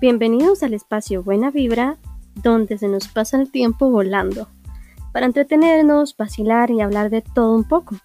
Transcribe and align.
Bienvenidos 0.00 0.62
al 0.62 0.74
espacio 0.74 1.24
Buena 1.24 1.50
Vibra, 1.50 1.98
donde 2.36 2.78
se 2.78 2.86
nos 2.86 3.08
pasa 3.08 3.36
el 3.36 3.50
tiempo 3.50 3.90
volando, 3.90 4.46
para 5.12 5.26
entretenernos, 5.26 6.16
vacilar 6.16 6.70
y 6.70 6.80
hablar 6.80 7.10
de 7.10 7.20
todo 7.20 7.56
un 7.56 7.64
poco. 7.64 7.96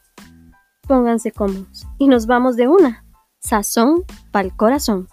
Pónganse 0.88 1.32
cómodos 1.32 1.86
y 2.00 2.07
nos 2.07 2.25
vamos 2.25 2.55
de 2.55 2.68
una. 2.68 3.05
Sazón 3.41 4.05
pa'l 4.32 4.55
corazón. 4.55 5.07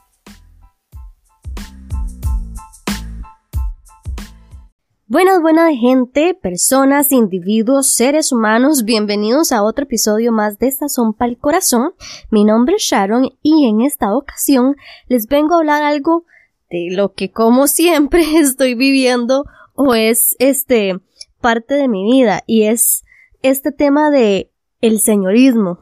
Buenas, 5.07 5.43
buenas 5.43 5.75
gente, 5.79 6.33
personas, 6.33 7.13
individuos, 7.13 7.93
seres 7.93 8.33
humanos, 8.33 8.85
bienvenidos 8.85 9.53
a 9.53 9.63
otro 9.65 9.85
episodio 9.85 10.33
más 10.33 10.59
de 10.59 10.71
Sazón 10.71 11.13
pa'l 11.13 11.37
corazón. 11.37 11.93
Mi 12.31 12.43
nombre 12.43 12.77
es 12.77 12.85
Sharon 12.85 13.29
y 13.43 13.69
en 13.69 13.83
esta 13.83 14.15
ocasión 14.15 14.77
les 15.09 15.27
vengo 15.27 15.57
a 15.57 15.59
hablar 15.59 15.83
algo 15.83 16.25
de 16.71 16.89
lo 16.91 17.13
que 17.13 17.31
como 17.31 17.67
siempre 17.67 18.23
estoy 18.39 18.75
viviendo 18.75 19.45
o 19.75 19.95
es 19.95 20.37
este 20.39 20.99
parte 21.41 21.75
de 21.75 21.89
mi 21.89 22.05
vida 22.11 22.43
y 22.47 22.65
es 22.65 23.05
este 23.43 23.73
tema 23.73 24.11
de 24.11 24.51
el 24.81 25.01
señorismo. 25.01 25.81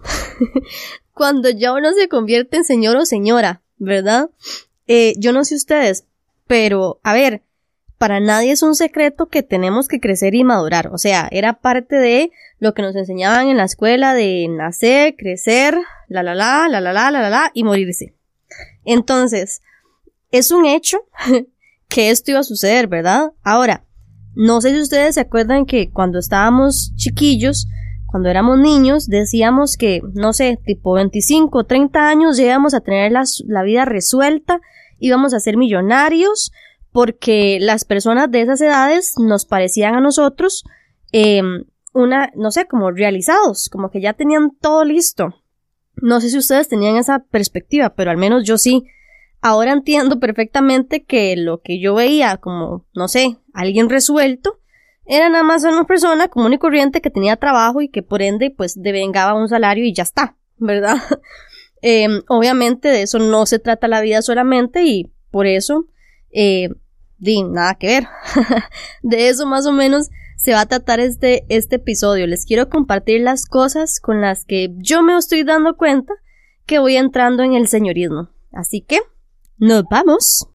Cuando 1.13 1.51
ya 1.51 1.73
uno 1.73 1.93
se 1.93 2.09
convierte 2.09 2.57
en 2.57 2.65
señor 2.65 2.97
o 2.97 3.05
señora, 3.05 3.63
¿verdad? 3.77 4.31
Eh, 4.87 5.15
yo 5.19 5.33
no 5.33 5.45
sé 5.45 5.57
ustedes, 5.57 6.07
pero 6.47 7.01
a 7.03 7.13
ver, 7.13 7.43
para 7.99 8.21
nadie 8.21 8.53
es 8.53 8.63
un 8.63 8.77
secreto 8.77 9.27
que 9.27 9.43
tenemos 9.43 9.89
que 9.89 9.99
crecer 9.99 10.35
y 10.37 10.45
madurar. 10.45 10.89
O 10.93 10.99
sea, 10.99 11.29
era 11.33 11.55
parte 11.55 11.97
de 11.97 12.31
lo 12.61 12.73
que 12.73 12.83
nos 12.83 12.95
enseñaban 12.95 13.49
en 13.49 13.57
la 13.57 13.65
escuela 13.65 14.15
de 14.15 14.47
nacer, 14.49 15.17
crecer, 15.17 15.77
la 16.09 16.23
la, 16.23 16.35
la 16.35 16.69
la 16.69 16.81
la, 16.81 16.93
la 16.93 17.11
la 17.11 17.31
la 17.31 17.51
y 17.53 17.65
morirse. 17.65 18.15
Entonces, 18.85 19.61
es 20.31 20.51
un 20.51 20.67
hecho 20.67 20.99
que 21.89 22.11
esto 22.11 22.31
iba 22.31 22.41
a 22.41 22.45
suceder, 22.45 22.87
¿verdad? 22.87 23.33
Ahora, 23.43 23.85
no 24.35 24.61
sé 24.61 24.71
si 24.71 24.81
ustedes 24.81 25.17
se 25.17 25.21
acuerdan 25.21 25.67
que 25.67 25.91
cuando 25.91 26.19
estábamos 26.19 26.93
chiquillos, 26.97 27.67
cuando 28.07 28.29
éramos 28.29 28.59
niños, 28.59 29.07
decíamos 29.07 29.77
que, 29.77 30.01
no 30.15 30.33
sé, 30.33 30.59
tipo 30.65 30.95
25 30.95 31.59
o 31.59 31.65
30 31.65 32.09
años 32.09 32.37
llegamos 32.37 32.73
a 32.73 32.81
tener 32.81 33.13
la, 33.13 33.63
vida 33.65 33.85
resuelta, 33.85 34.61
íbamos 34.99 35.35
a 35.35 35.41
ser 35.41 35.57
millonarios, 35.57 36.53
porque 36.91 37.59
las 37.61 37.85
personas 37.85 38.31
de 38.31 38.43
esas 38.43 38.61
edades 38.61 39.15
nos 39.19 39.45
parecían 39.45 39.95
a 39.95 40.01
nosotros 40.01 40.65
em, 41.13 41.65
una, 41.93 42.31
no 42.35 42.51
sé, 42.51 42.67
como 42.67 42.91
realizados, 42.91 43.69
como 43.69 43.91
que 43.91 44.01
ya 44.01 44.15
tenían 44.15 44.53
todo 44.59 44.85
listo. 44.85 45.35
No 45.97 46.21
sé 46.21 46.31
si 46.31 46.39
ustedes 46.39 46.69
tenían 46.69 46.97
esa 46.97 47.25
perspectiva, 47.31 47.95
pero 47.95 48.11
al 48.11 48.17
menos 48.17 48.45
yo 48.45 48.57
sí. 48.57 48.85
Ahora 49.41 49.73
entiendo 49.73 50.19
perfectamente 50.19 51.05
que 51.05 51.37
lo 51.37 51.61
que 51.61 51.81
yo 51.81 51.95
veía 51.95 52.39
como, 52.39 52.85
no 52.95 53.09
sé, 53.09 53.37
alguien 53.53 53.89
resuelto, 53.89 54.59
era 55.07 55.29
nada 55.31 55.45
más 55.45 55.65
una 55.65 55.85
persona 55.85 56.29
común 56.29 56.53
y 56.53 56.59
corriente 56.59 57.01
que 57.01 57.11
tenía 57.11 57.37
trabajo 57.37 57.81
y 57.81 57.89
que 57.89 58.03
por 58.03 58.21
ende 58.21 58.51
pues 58.55 58.75
devengaba 58.81 59.35
un 59.35 59.49
salario 59.49 59.85
y 59.85 59.95
ya 59.95 60.03
está, 60.03 60.37
¿verdad? 60.57 60.97
Em, 61.81 62.23
obviamente 62.27 62.89
de 62.89 63.03
eso 63.03 63.21
no 63.21 63.47
se 63.47 63.61
trata 63.61 63.87
la 63.87 64.01
vida 64.01 64.21
solamente 64.21 64.83
y 64.83 65.13
por 65.31 65.47
eso, 65.47 65.87
eh, 66.33 66.71
nada 67.21 67.77
que 67.77 67.87
ver. 67.87 68.09
de 69.03 69.29
eso 69.29 69.47
más 69.47 69.65
o 69.65 69.71
menos 69.71 70.09
se 70.37 70.53
va 70.53 70.63
a 70.63 70.67
tratar 70.67 71.01
este, 71.01 71.45
este 71.49 71.77
episodio. 71.77 72.27
Les 72.27 72.47
quiero 72.47 72.69
compartir 72.69 73.21
las 73.21 73.47
cosas 73.47 74.01
con 74.01 74.21
las 74.21 74.45
que 74.45 74.71
yo 74.77 75.03
me 75.03 75.17
estoy 75.17 75.45
dando 75.45 75.77
cuenta 75.77 76.15
que 76.67 76.79
voy 76.79 76.97
entrando 76.97 77.43
en 77.43 77.55
el 77.55 77.69
señorismo. 77.69 78.31
Así 78.53 78.81
que, 78.81 78.99
nos 79.59 79.85
vamos. 79.91 80.47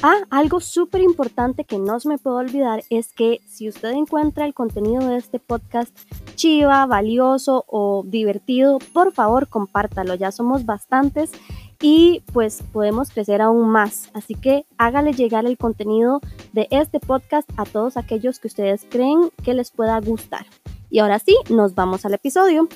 Ah, 0.00 0.20
algo 0.30 0.60
súper 0.60 1.02
importante 1.02 1.64
que 1.64 1.78
no 1.78 1.98
se 1.98 2.08
me 2.08 2.18
puede 2.18 2.36
olvidar 2.36 2.84
es 2.88 3.12
que 3.12 3.40
si 3.48 3.68
usted 3.68 3.90
encuentra 3.90 4.46
el 4.46 4.54
contenido 4.54 5.08
de 5.08 5.16
este 5.16 5.40
podcast 5.40 5.92
chiva, 6.36 6.86
valioso 6.86 7.64
o 7.66 8.04
divertido, 8.06 8.78
por 8.92 9.12
favor 9.12 9.48
compártalo. 9.48 10.14
Ya 10.14 10.30
somos 10.30 10.64
bastantes 10.64 11.32
y 11.80 12.22
pues 12.32 12.62
podemos 12.72 13.10
crecer 13.10 13.40
aún 13.40 13.68
más. 13.70 14.10
Así 14.14 14.34
que 14.34 14.66
hágale 14.76 15.12
llegar 15.12 15.46
el 15.46 15.56
contenido 15.56 16.20
de 16.52 16.66
este 16.70 17.00
podcast 17.00 17.48
a 17.56 17.64
todos 17.64 17.96
aquellos 17.96 18.40
que 18.40 18.48
ustedes 18.48 18.86
creen 18.88 19.30
que 19.44 19.54
les 19.54 19.70
pueda 19.70 20.00
gustar. 20.00 20.46
Y 20.90 20.98
ahora 21.00 21.18
sí, 21.18 21.36
nos 21.50 21.74
vamos 21.74 22.04
al 22.04 22.14
episodio. 22.14 22.68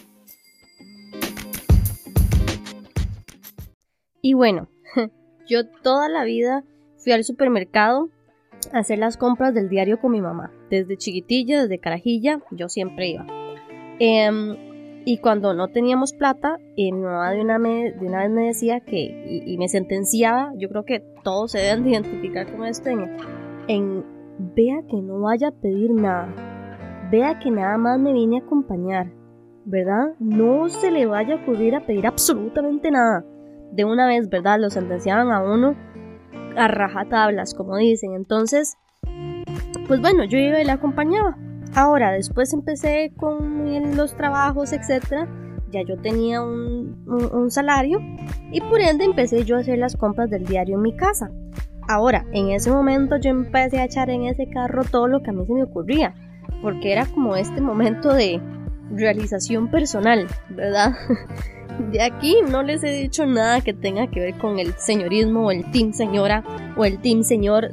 Y 4.20 4.34
bueno, 4.34 4.68
yo 5.48 5.66
toda 5.66 6.08
la 6.08 6.24
vida 6.24 6.64
fui 6.98 7.12
al 7.12 7.24
supermercado 7.24 8.08
a 8.72 8.78
hacer 8.78 8.98
las 8.98 9.16
compras 9.16 9.52
del 9.54 9.69
diario 9.69 10.00
con 10.00 10.12
mi 10.12 10.20
mamá. 10.20 10.52
Desde 10.70 10.96
chiquitilla, 10.96 11.62
desde 11.62 11.80
carajilla, 11.80 12.40
yo 12.52 12.69
siempre 12.69 13.08
iba. 13.08 13.26
Em, 13.98 14.71
y 15.04 15.18
cuando 15.18 15.54
no 15.54 15.68
teníamos 15.68 16.12
plata, 16.12 16.56
eh, 16.76 16.92
mi 16.92 17.02
mamá 17.02 17.30
de 17.32 17.40
una, 17.40 17.58
de 17.58 18.06
una 18.06 18.20
vez 18.20 18.30
me 18.30 18.46
decía 18.46 18.80
que, 18.80 19.42
y, 19.46 19.56
me 19.58 19.68
sentenciaba, 19.68 20.52
yo 20.56 20.68
creo 20.68 20.84
que 20.84 21.00
todos 21.22 21.52
se 21.52 21.58
deben 21.58 21.86
identificar 21.88 22.50
con 22.50 22.64
esto, 22.64 22.90
en, 23.68 24.04
vea 24.54 24.82
que 24.88 24.96
no 25.02 25.20
vaya 25.20 25.48
a 25.48 25.52
pedir 25.52 25.92
nada, 25.92 26.28
vea 27.10 27.38
que 27.38 27.50
nada 27.50 27.76
más 27.78 27.98
me 27.98 28.12
vine 28.12 28.38
a 28.38 28.44
acompañar, 28.44 29.12
¿verdad? 29.64 30.14
No 30.18 30.68
se 30.68 30.90
le 30.90 31.06
vaya 31.06 31.34
a 31.34 31.42
ocurrir 31.42 31.74
a 31.74 31.86
pedir 31.86 32.06
absolutamente 32.06 32.90
nada. 32.90 33.24
De 33.72 33.84
una 33.84 34.06
vez, 34.06 34.28
¿verdad? 34.28 34.58
Lo 34.60 34.69
sentenciaban 34.69 35.30
a 35.32 35.42
uno 35.42 35.74
a 36.56 36.69
rajatablas, 36.69 37.54
como 37.54 37.76
dicen. 37.76 38.12
Entonces, 38.14 38.76
pues 39.88 40.00
bueno, 40.00 40.24
yo 40.24 40.38
iba 40.38 40.60
y 40.60 40.64
la 40.64 40.74
acompañaba. 40.74 41.36
Ahora, 41.74 42.12
después 42.12 42.52
empecé 42.52 43.12
con 43.16 43.96
los 43.96 44.14
trabajos, 44.16 44.72
etcétera. 44.72 45.28
Ya 45.70 45.82
yo 45.82 45.96
tenía 45.96 46.42
un, 46.42 47.02
un, 47.06 47.50
salario 47.50 47.98
y 48.50 48.60
por 48.60 48.80
ende 48.80 49.04
empecé 49.04 49.44
yo 49.44 49.56
a 49.56 49.60
hacer 49.60 49.78
las 49.78 49.96
compras 49.96 50.28
del 50.28 50.44
diario 50.44 50.76
en 50.76 50.82
mi 50.82 50.94
casa. 50.94 51.30
Ahora, 51.88 52.26
en 52.32 52.50
ese 52.50 52.70
momento 52.70 53.16
yo 53.16 53.30
empecé 53.30 53.80
a 53.80 53.84
echar 53.86 54.10
en 54.10 54.24
ese 54.24 54.50
carro 54.50 54.84
todo 54.84 55.08
lo 55.08 55.22
que 55.22 55.30
a 55.30 55.32
mí 55.32 55.46
se 55.46 55.54
me 55.54 55.62
ocurría, 55.62 56.14
porque 56.60 56.92
era 56.92 57.06
como 57.06 57.36
este 57.36 57.62
momento 57.62 58.12
de 58.12 58.38
realización 58.90 59.70
personal, 59.70 60.26
¿verdad? 60.50 60.92
De 61.90 62.02
aquí 62.02 62.36
no 62.50 62.62
les 62.62 62.84
he 62.84 62.90
dicho 62.90 63.24
nada 63.24 63.62
que 63.62 63.72
tenga 63.72 64.06
que 64.08 64.20
ver 64.20 64.34
con 64.36 64.58
el 64.58 64.74
señorismo 64.74 65.46
o 65.46 65.50
el 65.50 65.70
team 65.70 65.94
señora 65.94 66.44
o 66.76 66.84
el 66.84 67.00
team 67.00 67.22
señor 67.22 67.70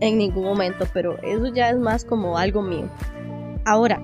en 0.00 0.18
ningún 0.18 0.44
momento, 0.44 0.86
pero 0.94 1.18
eso 1.22 1.48
ya 1.48 1.68
es 1.68 1.78
más 1.78 2.04
como 2.04 2.38
algo 2.38 2.62
mío. 2.62 2.88
Ahora, 3.64 4.00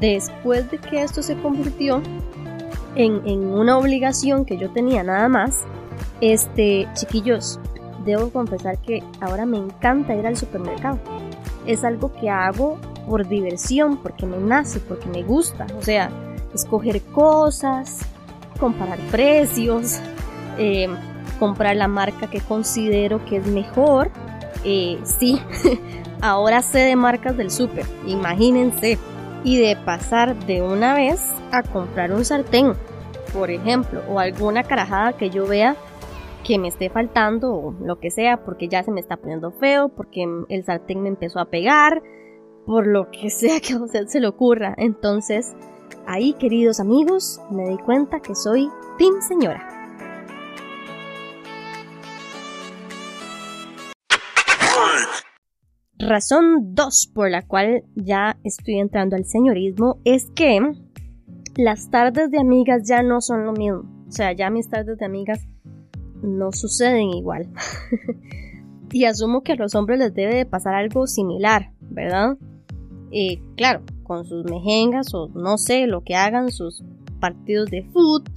después 0.00 0.70
de 0.70 0.78
que 0.78 1.02
esto 1.02 1.22
se 1.22 1.36
convirtió 1.40 2.02
en, 2.94 3.26
en 3.26 3.46
una 3.46 3.78
obligación 3.78 4.44
que 4.44 4.56
yo 4.58 4.70
tenía 4.70 5.02
nada 5.02 5.28
más, 5.28 5.64
este, 6.20 6.88
chiquillos, 6.94 7.60
debo 8.04 8.30
confesar 8.30 8.78
que 8.78 9.02
ahora 9.20 9.46
me 9.46 9.58
encanta 9.58 10.14
ir 10.14 10.26
al 10.26 10.36
supermercado. 10.36 10.98
Es 11.66 11.84
algo 11.84 12.12
que 12.12 12.30
hago 12.30 12.78
por 13.08 13.28
diversión, 13.28 13.98
porque 13.98 14.26
me 14.26 14.38
nace, 14.38 14.80
porque 14.80 15.08
me 15.08 15.22
gusta. 15.22 15.66
O 15.78 15.82
sea, 15.82 16.10
escoger 16.54 17.02
cosas, 17.02 18.00
comparar 18.58 18.98
precios, 19.10 20.00
eh, 20.58 20.88
comprar 21.38 21.76
la 21.76 21.88
marca 21.88 22.28
que 22.28 22.40
considero 22.40 23.24
que 23.24 23.36
es 23.36 23.46
mejor. 23.46 24.10
Eh, 24.64 24.98
sí, 25.04 25.40
ahora 26.20 26.62
sé 26.62 26.80
de 26.80 26.96
marcas 26.96 27.36
del 27.36 27.50
súper, 27.50 27.86
imagínense. 28.06 28.98
Y 29.44 29.56
de 29.56 29.76
pasar 29.76 30.34
de 30.46 30.62
una 30.62 30.94
vez 30.94 31.20
a 31.52 31.62
comprar 31.62 32.12
un 32.12 32.24
sartén, 32.24 32.72
por 33.32 33.50
ejemplo, 33.50 34.02
o 34.08 34.18
alguna 34.18 34.64
carajada 34.64 35.12
que 35.12 35.30
yo 35.30 35.46
vea 35.46 35.76
que 36.44 36.58
me 36.58 36.68
esté 36.68 36.90
faltando 36.90 37.54
o 37.54 37.74
lo 37.80 38.00
que 38.00 38.10
sea, 38.10 38.44
porque 38.44 38.68
ya 38.68 38.82
se 38.82 38.90
me 38.90 39.00
está 39.00 39.16
poniendo 39.16 39.52
feo, 39.52 39.90
porque 39.90 40.26
el 40.48 40.64
sartén 40.64 41.02
me 41.02 41.08
empezó 41.08 41.38
a 41.38 41.44
pegar, 41.44 42.02
por 42.66 42.86
lo 42.86 43.10
que 43.10 43.30
sea 43.30 43.60
que 43.60 43.74
a 43.74 43.78
usted 43.82 44.08
se 44.08 44.20
le 44.20 44.26
ocurra. 44.26 44.74
Entonces, 44.76 45.54
Ahí, 46.06 46.32
queridos 46.32 46.80
amigos, 46.80 47.40
me 47.50 47.68
di 47.68 47.76
cuenta 47.76 48.20
que 48.20 48.34
soy 48.34 48.70
Team 48.96 49.20
Señora. 49.20 49.77
Razón 55.98 56.74
2 56.74 57.10
por 57.12 57.28
la 57.30 57.44
cual 57.46 57.82
ya 57.96 58.38
estoy 58.44 58.78
entrando 58.78 59.16
al 59.16 59.24
señorismo 59.24 59.98
es 60.04 60.30
que 60.34 60.60
las 61.56 61.90
tardes 61.90 62.30
de 62.30 62.38
amigas 62.38 62.88
ya 62.88 63.02
no 63.02 63.20
son 63.20 63.44
lo 63.44 63.52
mismo. 63.52 63.82
O 64.08 64.12
sea, 64.12 64.32
ya 64.32 64.48
mis 64.48 64.68
tardes 64.70 64.98
de 64.98 65.04
amigas 65.04 65.40
no 66.22 66.52
suceden 66.52 67.10
igual. 67.10 67.48
y 68.92 69.06
asumo 69.06 69.42
que 69.42 69.52
a 69.52 69.56
los 69.56 69.74
hombres 69.74 69.98
les 69.98 70.14
debe 70.14 70.36
de 70.36 70.46
pasar 70.46 70.74
algo 70.74 71.08
similar, 71.08 71.72
¿verdad? 71.80 72.38
Eh, 73.10 73.42
claro, 73.56 73.82
con 74.04 74.24
sus 74.24 74.44
mejengas 74.44 75.12
o 75.14 75.28
no 75.34 75.58
sé, 75.58 75.88
lo 75.88 76.04
que 76.04 76.14
hagan, 76.14 76.52
sus 76.52 76.84
partidos 77.18 77.70
de 77.70 77.82
foot, 77.92 78.28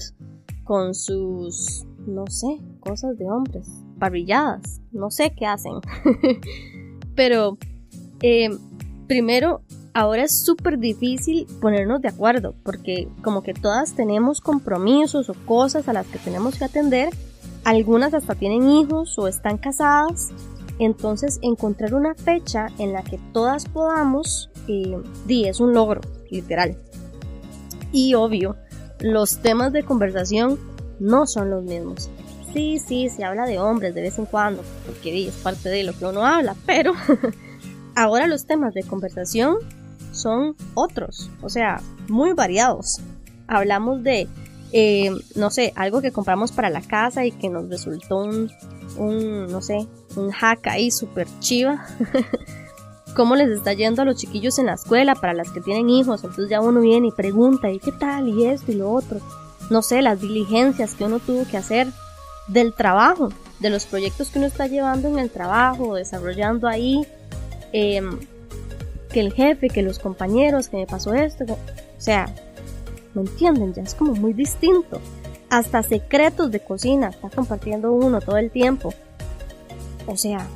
con 0.64 0.96
sus, 0.96 1.86
no 2.08 2.26
sé, 2.28 2.60
cosas 2.80 3.18
de 3.20 3.30
hombres, 3.30 3.70
parrilladas, 4.00 4.82
no 4.92 5.12
sé 5.12 5.34
qué 5.36 5.46
hacen. 5.46 5.74
Pero, 7.24 7.60
eh, 8.24 8.50
primero, 9.08 9.62
ahora 9.94 10.24
es 10.24 10.44
súper 10.44 10.80
difícil 10.80 11.46
ponernos 11.62 12.02
de 12.02 12.08
acuerdo, 12.08 12.56
porque 12.64 13.10
como 13.22 13.44
que 13.44 13.54
todas 13.54 13.94
tenemos 13.94 14.42
compromisos 14.42 15.30
o 15.30 15.36
cosas 15.46 15.88
a 15.88 15.94
las 15.94 16.08
que 16.08 16.18
tenemos 16.18 16.58
que 16.58 16.66
atender, 16.66 17.14
algunas 17.64 18.16
hasta 18.16 18.34
tienen 18.34 18.68
hijos 18.68 19.20
o 19.20 19.28
están 19.28 19.60
casadas, 19.60 20.30
entonces 20.80 21.38
encontrar 21.44 21.94
una 21.94 22.16
fecha 22.16 22.70
en 22.80 22.92
la 22.92 23.04
que 23.04 23.20
todas 23.34 23.66
podamos, 23.66 24.50
eh, 24.68 24.98
es 25.30 25.60
un 25.60 25.76
logro, 25.76 26.02
literal. 26.32 26.76
Y 27.92 28.16
obvio, 28.16 28.56
los 29.00 29.44
temas 29.44 29.72
de 29.74 29.84
conversación 29.84 30.58
no 31.00 31.28
son 31.28 31.52
los 31.52 31.64
mismos. 31.64 32.10
Sí, 32.54 32.80
sí, 32.80 33.10
se 33.10 33.24
habla 33.24 33.46
de 33.46 33.60
hombres 33.60 33.96
de 33.96 34.02
vez 34.02 34.18
en 34.18 34.26
cuando, 34.26 34.64
porque 34.86 35.28
es 35.28 35.36
parte 35.36 35.70
de 35.70 35.84
lo 35.84 35.94
que 35.94 36.06
uno 36.06 36.26
habla, 36.26 36.56
pero 36.66 36.94
ahora 37.96 38.28
los 38.28 38.46
temas 38.46 38.74
de 38.74 38.84
conversación 38.84 39.56
son 40.12 40.56
otros, 40.74 41.30
o 41.42 41.50
sea, 41.50 41.82
muy 42.10 42.34
variados. 42.34 43.00
Hablamos 43.48 44.04
de, 44.04 44.28
eh, 44.74 45.12
no 45.36 45.50
sé, 45.50 45.72
algo 45.76 46.02
que 46.02 46.12
compramos 46.12 46.52
para 46.52 46.70
la 46.70 46.82
casa 46.82 47.26
y 47.26 47.32
que 47.32 47.50
nos 47.50 47.70
resultó 47.70 48.18
un, 48.18 48.52
un 48.98 49.48
no 49.48 49.62
sé, 49.62 49.88
un 50.16 50.32
hack 50.32 50.68
ahí 50.68 50.92
súper 50.92 51.28
chiva. 51.40 51.86
cómo 53.16 53.36
les 53.36 53.50
está 53.50 53.74
yendo 53.74 54.02
a 54.02 54.06
los 54.06 54.16
chiquillos 54.16 54.58
en 54.60 54.68
la 54.68 54.74
escuela 54.74 55.16
para 55.16 55.34
las 55.34 55.52
que 55.52 55.62
tienen 55.62 55.90
hijos. 55.90 56.24
Entonces 56.24 56.50
ya 56.50 56.62
uno 56.62 56.82
viene 56.82 57.10
y 57.10 57.12
pregunta, 57.12 57.70
¿y 57.70 57.80
qué 57.80 57.92
tal? 57.92 58.28
Y 58.30 58.46
esto 58.46 58.72
y 58.72 58.76
lo 58.76 58.92
otro. 58.92 59.20
No 59.70 59.82
sé, 59.82 60.02
las 60.02 60.20
diligencias 60.22 60.96
que 60.96 61.06
uno 61.06 61.20
tuvo 61.20 61.46
que 61.46 61.58
hacer 61.58 61.88
del 62.48 62.74
trabajo, 62.74 63.30
de 63.60 63.70
los 63.70 63.86
proyectos 63.86 64.30
que 64.30 64.40
uno 64.40 64.48
está 64.48 64.68
llevando 64.68 65.08
en 65.08 65.20
el 65.20 65.30
trabajo, 65.30 65.96
desarrollando 65.96 66.68
ahí. 66.68 67.06
Eh, 67.74 68.02
que 69.12 69.20
el 69.20 69.34
jefe, 69.34 69.70
que 69.70 69.82
los 69.82 70.00
compañeros, 70.00 70.70
que 70.70 70.78
me 70.78 70.88
pasó 70.88 71.14
esto. 71.14 71.46
O 71.46 71.58
sea, 72.02 72.34
¿me 73.14 73.22
entienden? 73.22 73.74
Ya 73.74 73.84
es 73.84 73.94
como 73.94 74.14
muy 74.14 74.34
distinto. 74.34 75.00
Hasta 75.50 75.84
secretos 75.84 76.50
de 76.52 76.62
cocina 76.62 77.10
está 77.10 77.30
compartiendo 77.30 77.92
uno 77.92 78.22
todo 78.22 78.38
el 78.38 78.52
tiempo. 78.52 78.94
O 80.08 80.16
sea, 80.16 80.48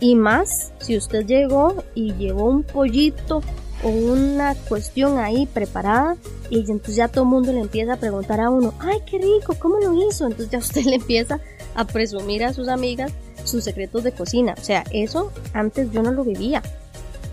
y 0.00 0.16
más 0.16 0.72
si 0.78 0.96
usted 0.96 1.26
llegó 1.26 1.84
y 1.94 2.14
llevó 2.14 2.46
un 2.46 2.62
pollito 2.62 3.42
una 3.84 4.54
cuestión 4.68 5.18
ahí 5.18 5.46
preparada 5.46 6.16
y 6.50 6.60
entonces 6.60 6.96
ya 6.96 7.08
todo 7.08 7.24
el 7.24 7.30
mundo 7.30 7.52
le 7.52 7.60
empieza 7.60 7.94
a 7.94 7.96
preguntar 7.96 8.40
a 8.40 8.50
uno, 8.50 8.72
ay, 8.80 8.98
qué 9.06 9.18
rico, 9.18 9.54
¿cómo 9.58 9.78
lo 9.78 9.94
hizo? 10.08 10.26
Entonces 10.26 10.50
ya 10.50 10.58
usted 10.60 10.84
le 10.84 10.96
empieza 10.96 11.40
a 11.74 11.86
presumir 11.86 12.44
a 12.44 12.52
sus 12.52 12.68
amigas 12.68 13.12
sus 13.44 13.64
secretos 13.64 14.02
de 14.04 14.12
cocina. 14.12 14.54
O 14.58 14.62
sea, 14.64 14.84
eso 14.92 15.32
antes 15.52 15.92
yo 15.92 16.02
no 16.02 16.12
lo 16.12 16.24
vivía 16.24 16.62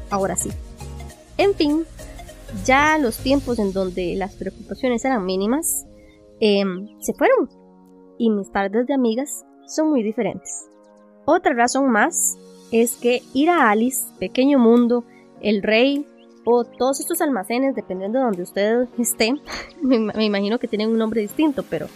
ahora 0.09 0.35
sí. 0.35 0.49
En 1.37 1.55
fin, 1.55 1.85
ya 2.65 2.97
los 2.97 3.17
tiempos 3.17 3.59
en 3.59 3.73
donde 3.73 4.15
las 4.15 4.35
preocupaciones 4.35 5.03
eran 5.05 5.25
mínimas 5.25 5.85
em, 6.39 6.87
se 6.99 7.13
fueron 7.13 7.49
y 8.17 8.29
mis 8.29 8.51
tardes 8.51 8.87
de 8.87 8.93
amigas 8.93 9.45
son 9.65 9.89
muy 9.89 10.03
diferentes. 10.03 10.67
Otra 11.25 11.53
razón 11.53 11.89
más 11.89 12.37
es 12.71 12.95
que 12.95 13.21
ir 13.33 13.49
a 13.49 13.69
Alice, 13.69 14.01
Pequeño 14.19 14.59
Mundo, 14.59 15.05
El 15.41 15.63
Rey 15.63 16.05
o 16.45 16.63
todos 16.63 16.99
estos 16.99 17.21
almacenes, 17.21 17.75
dependiendo 17.75 18.19
de 18.19 18.25
donde 18.25 18.43
usted 18.43 18.87
esté, 18.97 19.33
me, 19.81 20.25
imagino 20.25 20.59
que 20.59 20.67
tienen 20.67 20.89
un 20.89 20.97
nombre 20.97 21.21
distinto, 21.21 21.63
pero 21.69 21.87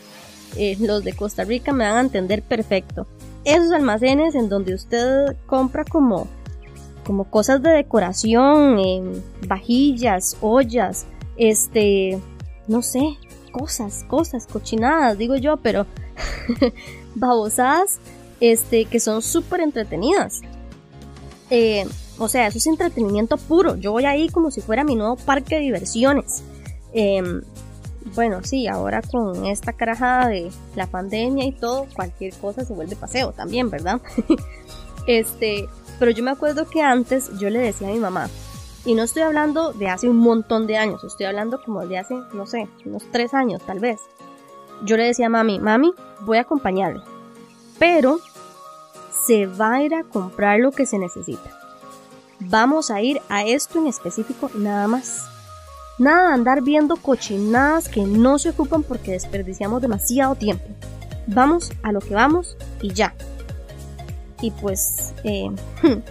eh, 0.57 0.77
los 0.79 1.03
de 1.03 1.13
Costa 1.13 1.43
Rica 1.43 1.73
me 1.73 1.85
van 1.85 1.97
a 1.97 2.01
entender 2.01 2.41
perfecto. 2.41 3.07
Esos 3.43 3.71
almacenes 3.71 4.35
en 4.35 4.49
donde 4.49 4.73
usted 4.73 5.35
compra 5.45 5.85
como 5.85 6.27
como 7.05 7.29
cosas 7.29 7.61
de 7.61 7.69
decoración, 7.69 8.79
eh, 8.79 9.21
vajillas, 9.47 10.37
ollas, 10.41 11.05
este, 11.37 12.19
no 12.67 12.81
sé, 12.81 13.17
cosas, 13.51 14.03
cosas, 14.07 14.47
cochinadas, 14.47 15.17
digo 15.17 15.35
yo, 15.35 15.57
pero 15.57 15.85
babosadas, 17.15 17.99
este, 18.39 18.85
que 18.85 18.99
son 18.99 19.21
súper 19.21 19.61
entretenidas. 19.61 20.41
Eh, 21.49 21.85
o 22.17 22.27
sea, 22.27 22.47
eso 22.47 22.57
es 22.57 22.67
entretenimiento 22.67 23.37
puro. 23.37 23.75
Yo 23.75 23.91
voy 23.91 24.05
ahí 24.05 24.29
como 24.29 24.51
si 24.51 24.61
fuera 24.61 24.83
mi 24.83 24.95
nuevo 24.95 25.15
parque 25.15 25.55
de 25.55 25.61
diversiones. 25.61 26.43
Em, 26.93 27.41
bueno, 28.15 28.41
sí, 28.43 28.67
ahora 28.67 29.01
con 29.01 29.45
esta 29.45 29.73
carajada 29.73 30.27
de 30.27 30.51
la 30.75 30.87
pandemia 30.87 31.45
y 31.45 31.51
todo, 31.51 31.87
cualquier 31.93 32.33
cosa 32.35 32.63
se 32.63 32.73
vuelve 32.73 32.95
paseo 32.95 33.31
también, 33.31 33.69
¿verdad? 33.69 33.99
este, 35.07 35.67
pero 35.99 36.11
yo 36.11 36.23
me 36.23 36.31
acuerdo 36.31 36.69
que 36.69 36.81
antes 36.81 37.31
yo 37.39 37.49
le 37.49 37.59
decía 37.59 37.89
a 37.89 37.91
mi 37.91 37.99
mamá, 37.99 38.29
y 38.85 38.93
no 38.93 39.03
estoy 39.03 39.23
hablando 39.23 39.73
de 39.73 39.89
hace 39.89 40.07
un 40.07 40.17
montón 40.17 40.67
de 40.67 40.77
años, 40.77 41.03
estoy 41.03 41.25
hablando 41.25 41.61
como 41.63 41.85
de 41.85 41.97
hace, 41.97 42.15
no 42.33 42.45
sé, 42.45 42.69
unos 42.85 43.03
tres 43.11 43.33
años 43.33 43.61
tal 43.65 43.79
vez. 43.79 43.99
Yo 44.83 44.95
le 44.97 45.05
decía 45.05 45.25
a 45.25 45.29
mami, 45.29 45.59
mami, 45.59 45.93
voy 46.21 46.37
a 46.37 46.41
acompañarle, 46.41 47.01
pero 47.79 48.19
se 49.25 49.47
va 49.47 49.73
a 49.73 49.83
ir 49.83 49.95
a 49.95 50.03
comprar 50.03 50.59
lo 50.59 50.71
que 50.71 50.85
se 50.85 50.99
necesita. 50.99 51.64
Vamos 52.39 52.91
a 52.91 53.01
ir 53.01 53.21
a 53.29 53.43
esto 53.43 53.79
en 53.79 53.87
específico 53.87 54.51
nada 54.55 54.87
más. 54.87 55.25
Nada 55.97 56.29
de 56.29 56.33
andar 56.33 56.61
viendo 56.61 56.97
cochinadas 56.97 57.87
que 57.87 58.01
no 58.01 58.37
se 58.37 58.49
ocupan 58.49 58.83
porque 58.83 59.11
desperdiciamos 59.11 59.81
demasiado 59.81 60.35
tiempo. 60.35 60.65
Vamos 61.27 61.71
a 61.83 61.91
lo 61.91 62.01
que 62.01 62.13
vamos 62.13 62.57
y 62.81 62.93
ya. 62.93 63.13
Y 64.41 64.51
pues, 64.51 65.13
eh, 65.23 65.49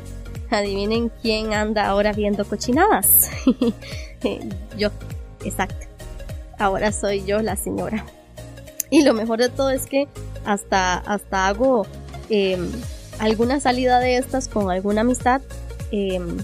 adivinen 0.51 1.11
quién 1.21 1.53
anda 1.53 1.87
ahora 1.87 2.13
viendo 2.13 2.45
cochinadas. 2.47 3.31
yo, 4.79 4.89
exacto. 5.45 5.87
Ahora 6.59 6.93
soy 6.93 7.25
yo 7.25 7.43
la 7.43 7.57
señora. 7.57 8.05
Y 8.91 9.03
lo 9.03 9.13
mejor 9.13 9.41
de 9.41 9.49
todo 9.51 9.71
es 9.71 9.87
que 9.87 10.09
hasta, 10.45 10.97
hasta 10.99 11.49
hago 11.49 11.87
em, 12.31 12.71
alguna 13.19 13.61
salida 13.61 14.01
de 14.01 14.17
estas 14.17 14.49
con 14.49 14.71
alguna 14.71 15.03
amistad. 15.03 15.43
Em, 15.91 16.39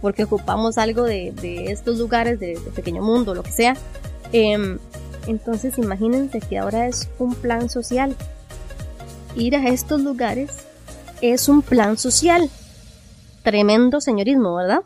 porque 0.00 0.24
ocupamos 0.24 0.76
algo 0.76 1.04
de, 1.04 1.32
estos 1.70 1.98
lugares, 1.98 2.38
de, 2.38 2.58
pequeño 2.74 3.02
mundo, 3.02 3.34
lo 3.34 3.42
que 3.42 3.52
sea. 3.52 3.76
Em, 4.32 4.78
entonces 5.26 5.78
imagínense 5.78 6.40
que 6.40 6.58
ahora 6.58 6.86
es 6.86 7.08
un 7.18 7.34
plan 7.34 7.70
social. 7.70 8.14
Ir 9.34 9.56
a 9.56 9.68
estos 9.68 10.00
lugares 10.00 10.66
es 11.22 11.48
un 11.48 11.62
plan 11.62 11.96
social. 11.96 12.50
Tremendo 13.42 14.00
señorismo, 14.00 14.56
¿verdad? 14.56 14.82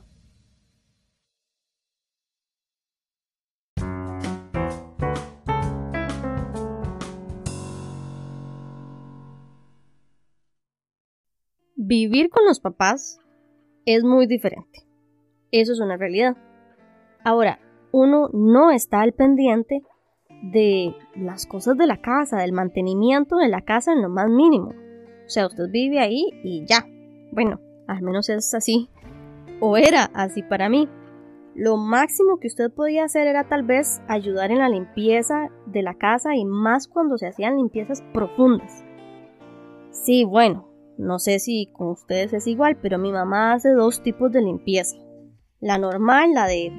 Vivir 11.75 12.29
con 12.31 12.45
los 12.45 12.61
papás 12.61 13.19
es 13.95 14.05
muy 14.05 14.27
diferente. 14.27 14.85
Eso 15.51 15.73
es 15.73 15.81
una 15.81 15.97
realidad. 15.97 16.37
Ahora, 17.25 17.59
uno 17.91 18.29
no 18.35 18.71
está 18.71 19.01
al 19.01 19.15
pendiente 19.15 19.83
de 20.43 20.95
las 21.17 21.47
cosas 21.47 21.79
de 21.79 21.87
la 21.87 22.01
casa, 22.01 22.39
del 22.39 22.53
mantenimiento 22.53 23.37
de 23.37 23.49
la 23.49 23.63
casa 23.63 23.93
en 23.93 24.03
lo 24.03 24.11
más 24.11 24.29
mínimo. 24.29 24.75
O 25.25 25.29
sea, 25.29 25.47
usted 25.47 25.71
vive 25.71 26.01
ahí 26.01 26.23
y 26.45 26.67
ya. 26.67 26.87
Bueno, 27.33 27.61
al 27.87 28.03
menos 28.03 28.29
es 28.29 28.53
así. 28.55 28.91
O 29.61 29.79
era 29.79 30.11
así 30.13 30.43
para 30.43 30.69
mí. 30.69 30.87
Lo 31.55 31.79
máximo 31.79 32.39
que 32.39 32.49
usted 32.49 32.71
podía 32.71 33.05
hacer 33.05 33.27
era 33.27 33.49
tal 33.49 33.63
vez 33.63 34.03
ayudar 34.07 34.51
en 34.51 34.59
la 34.59 34.69
limpieza 34.69 35.49
de 35.65 35.83
la 35.83 35.95
casa 35.95 36.37
y 36.37 36.45
más 36.45 36.89
cuando 36.89 37.17
se 37.17 37.27
hacían 37.27 37.57
limpiezas 37.57 38.03
profundas. 38.13 38.85
Sí, 39.91 40.25
bueno, 40.25 40.68
no 40.99 41.19
sé 41.21 41.39
si 41.39 41.71
con 41.73 41.89
ustedes 41.89 42.33
es 42.33 42.47
igual, 42.47 42.77
pero 42.83 42.99
mi 42.99 43.13
mamá 43.13 43.55
hace 43.55 43.71
dos 43.71 44.03
tipos 44.03 44.33
de 44.33 44.43
limpieza. 44.43 44.97
La 45.61 45.79
normal, 45.79 46.35
la 46.35 46.47
de, 46.47 46.73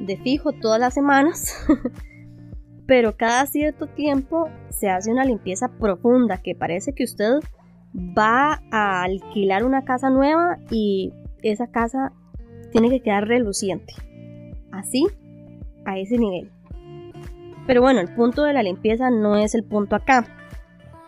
de 0.00 0.16
fijo 0.16 0.52
todas 0.52 0.80
las 0.80 0.94
semanas. 0.94 1.54
pero 2.86 3.16
cada 3.16 3.46
cierto 3.46 3.86
tiempo 3.86 4.48
se 4.70 4.88
hace 4.88 5.10
una 5.10 5.24
limpieza 5.24 5.68
profunda 5.68 6.38
que 6.38 6.54
parece 6.54 6.94
que 6.94 7.04
usted 7.04 7.40
va 7.96 8.62
a 8.70 9.02
alquilar 9.02 9.64
una 9.64 9.84
casa 9.84 10.08
nueva 10.08 10.58
y 10.70 11.12
esa 11.42 11.66
casa 11.66 12.12
tiene 12.72 12.88
que 12.88 13.00
quedar 13.00 13.28
reluciente. 13.28 13.92
Así, 14.72 15.06
a 15.84 15.98
ese 15.98 16.16
nivel. 16.18 16.50
Pero 17.66 17.82
bueno, 17.82 18.00
el 18.00 18.14
punto 18.14 18.44
de 18.44 18.52
la 18.52 18.62
limpieza 18.62 19.10
no 19.10 19.36
es 19.36 19.54
el 19.54 19.64
punto 19.64 19.96
acá. 19.96 20.26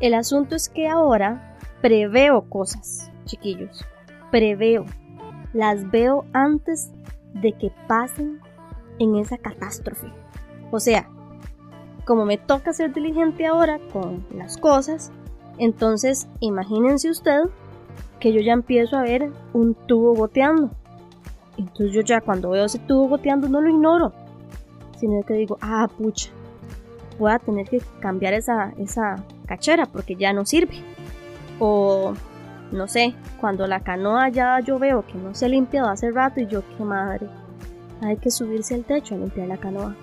El 0.00 0.14
asunto 0.14 0.56
es 0.56 0.68
que 0.68 0.88
ahora 0.88 1.57
preveo 1.80 2.42
cosas. 2.42 3.10
chiquillos. 3.24 3.84
Preveo. 4.30 4.84
Las 5.52 5.90
veo 5.90 6.24
antes 6.32 6.90
de 7.34 7.52
que 7.52 7.70
pasen 7.86 8.40
en 8.98 9.16
esa 9.16 9.38
catástrofe. 9.38 10.08
O 10.70 10.80
sea, 10.80 11.08
como 12.04 12.24
me 12.24 12.38
toca 12.38 12.72
ser 12.72 12.92
diligente 12.92 13.46
ahora 13.46 13.78
con 13.92 14.24
las 14.34 14.56
cosas, 14.56 15.12
entonces 15.58 16.28
imagínense 16.40 17.10
usted 17.10 17.42
que 18.20 18.32
yo 18.32 18.40
ya 18.40 18.52
empiezo 18.52 18.96
a 18.96 19.02
ver 19.02 19.30
un 19.52 19.74
tubo 19.74 20.14
goteando. 20.14 20.70
Entonces 21.56 21.92
yo 21.92 22.00
ya 22.02 22.20
cuando 22.20 22.50
veo 22.50 22.64
ese 22.64 22.78
tubo 22.78 23.08
goteando 23.08 23.48
no 23.48 23.60
lo 23.60 23.68
ignoro, 23.68 24.12
sino 24.98 25.22
que 25.22 25.34
digo, 25.34 25.58
ah, 25.60 25.88
pucha, 25.98 26.30
voy 27.18 27.32
a 27.32 27.38
tener 27.38 27.68
que 27.68 27.80
cambiar 28.00 28.34
esa, 28.34 28.72
esa 28.78 29.24
cachera 29.46 29.86
porque 29.86 30.14
ya 30.14 30.32
no 30.32 30.46
sirve. 30.46 30.82
O, 31.58 32.14
no 32.72 32.88
sé, 32.88 33.14
cuando 33.40 33.66
la 33.66 33.80
canoa 33.80 34.28
ya 34.28 34.60
yo 34.60 34.78
veo 34.78 35.04
que 35.06 35.14
no 35.14 35.34
se 35.34 35.46
ha 35.46 35.48
limpiado 35.48 35.88
hace 35.88 36.10
rato 36.10 36.40
y 36.40 36.46
yo, 36.46 36.62
qué 36.76 36.84
madre, 36.84 37.28
hay 38.02 38.16
que 38.16 38.30
subirse 38.30 38.74
al 38.74 38.84
techo 38.84 39.14
a 39.14 39.18
limpiar 39.18 39.48
la 39.48 39.58
canoa. 39.58 39.96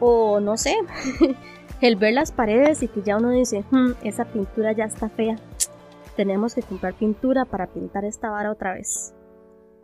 O, 0.00 0.40
no 0.40 0.56
sé, 0.56 0.76
el 1.80 1.96
ver 1.96 2.14
las 2.14 2.32
paredes 2.32 2.82
y 2.82 2.88
que 2.88 3.02
ya 3.02 3.16
uno 3.16 3.30
dice, 3.30 3.64
hmm, 3.70 3.92
esa 4.02 4.24
pintura 4.26 4.72
ya 4.72 4.84
está 4.84 5.08
fea. 5.08 5.36
Tenemos 6.16 6.54
que 6.54 6.62
comprar 6.62 6.94
pintura 6.94 7.44
para 7.44 7.66
pintar 7.66 8.04
esta 8.04 8.30
vara 8.30 8.50
otra 8.50 8.74
vez. 8.74 9.14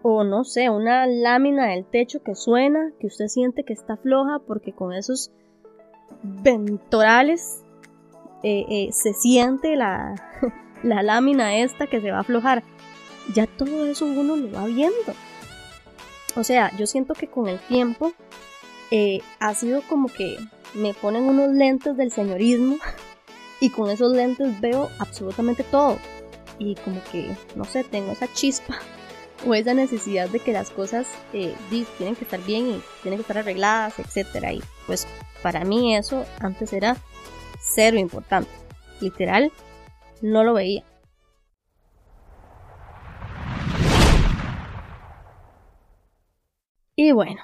O 0.03 0.25
no 0.25 0.45
sé, 0.45 0.71
una 0.71 1.07
lámina 1.07 1.67
del 1.67 1.85
techo 1.85 2.23
que 2.23 2.35
suena, 2.35 2.93
que 3.01 3.07
usted 3.07 3.27
siente 3.29 3.65
que 3.65 3.73
está 3.73 3.97
floja 3.97 4.41
porque 4.47 4.73
con 4.73 4.93
esos 4.93 5.33
ventorales 6.23 7.65
eh, 8.43 8.65
eh, 8.69 8.89
se 8.93 9.13
siente 9.15 9.77
la, 9.77 10.15
la 10.83 11.03
lámina 11.03 11.59
esta 11.59 11.87
que 11.87 12.01
se 12.01 12.11
va 12.11 12.19
a 12.19 12.21
aflojar. 12.21 12.63
Ya 13.35 13.47
todo 13.47 13.87
eso 13.87 14.07
uno 14.07 14.37
lo 14.37 14.51
va 14.53 14.67
viendo. 14.67 15.15
O 16.37 16.45
sea, 16.45 16.71
yo 16.77 16.87
siento 16.87 17.15
que 17.15 17.29
con 17.29 17.49
el 17.49 17.59
tiempo 17.59 18.13
eh, 18.91 19.21
ha 19.41 19.55
sido 19.55 19.83
como 19.83 20.09
que 20.09 20.39
me 20.75 20.95
ponen 20.95 21.25
unos 21.25 21.51
lentes 21.51 21.97
del 21.97 22.13
señorismo 22.13 22.77
y 23.61 23.71
con 23.71 23.91
esos 23.91 24.13
lentes 24.13 24.61
veo 24.61 24.91
absolutamente 24.99 25.65
todo. 25.65 25.99
Y 26.59 26.75
como 26.77 27.03
que, 27.11 27.35
no 27.55 27.65
sé, 27.65 27.85
tengo 27.85 28.13
esa 28.13 28.33
chispa 28.33 28.79
o 29.47 29.55
esa 29.55 29.75
necesidad 29.75 30.29
de 30.29 30.41
que 30.41 30.53
las 30.53 30.71
cosas 30.71 31.07
eh, 31.33 31.55
tienen 31.99 32.17
que 32.17 32.25
estar 32.25 32.41
bien 32.43 32.67
y 32.69 32.83
tienen 33.03 33.19
que 33.19 33.23
estar 33.23 33.39
arregladas, 33.39 33.99
etc. 33.99 34.53
Y 34.53 34.63
pues 34.87 35.07
para 35.43 35.65
mí 35.65 35.97
eso 35.97 36.25
antes 36.41 36.73
era 36.73 36.97
cero 37.67 37.99
importante. 37.99 38.51
Literal, 39.01 39.53
no 40.23 40.45
lo 40.45 40.55
veía. 40.55 40.85
Y 46.99 47.13
bueno, 47.13 47.43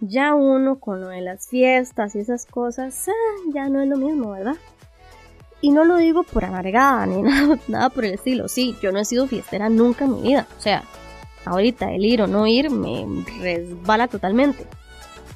ya 0.00 0.34
uno 0.34 0.80
con 0.80 1.02
lo 1.02 1.08
de 1.08 1.20
las 1.20 1.48
fiestas 1.48 2.14
y 2.14 2.20
esas 2.20 2.46
cosas, 2.46 3.08
ah, 3.08 3.50
ya 3.52 3.68
no 3.68 3.82
es 3.82 3.88
lo 3.88 3.98
mismo, 3.98 4.30
¿verdad? 4.30 4.56
Y 5.60 5.70
no 5.70 5.84
lo 5.84 5.96
digo 5.96 6.22
por 6.22 6.44
amargada 6.44 7.04
ni 7.06 7.20
nada, 7.22 7.58
nada 7.68 7.90
por 7.90 8.04
el 8.06 8.14
estilo. 8.14 8.48
Sí, 8.48 8.76
yo 8.80 8.92
no 8.92 8.98
he 8.98 9.04
sido 9.04 9.26
fiestera 9.26 9.68
nunca 9.68 10.06
en 10.06 10.14
mi 10.14 10.22
vida. 10.22 10.46
O 10.56 10.60
sea, 10.60 10.84
ahorita 11.44 11.92
el 11.92 12.04
ir 12.04 12.22
o 12.22 12.26
no 12.26 12.46
ir 12.46 12.70
me 12.70 13.06
resbala 13.40 14.08
totalmente. 14.08 14.66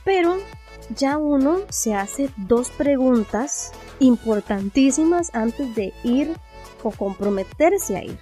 Pero 0.04 0.38
ya 0.95 1.18
uno 1.18 1.59
se 1.68 1.95
hace 1.95 2.30
dos 2.37 2.71
preguntas 2.71 3.73
importantísimas 4.00 5.35
antes 5.35 5.75
de 5.75 5.92
ir 6.02 6.37
o 6.83 6.90
comprometerse 6.90 7.97
a 7.97 8.04
ir. 8.04 8.18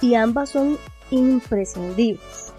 Y 0.00 0.14
ambas 0.14 0.50
son 0.50 0.78
imprescindibles. 1.10 2.52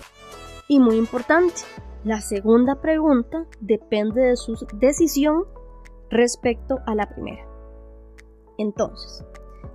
Y 0.67 0.79
muy 0.79 0.97
importante, 0.97 1.61
la 2.03 2.21
segunda 2.21 2.81
pregunta 2.81 3.45
depende 3.59 4.21
de 4.21 4.35
su 4.35 4.55
decisión 4.73 5.45
respecto 6.09 6.79
a 6.85 6.95
la 6.95 7.09
primera. 7.09 7.45
Entonces, 8.57 9.23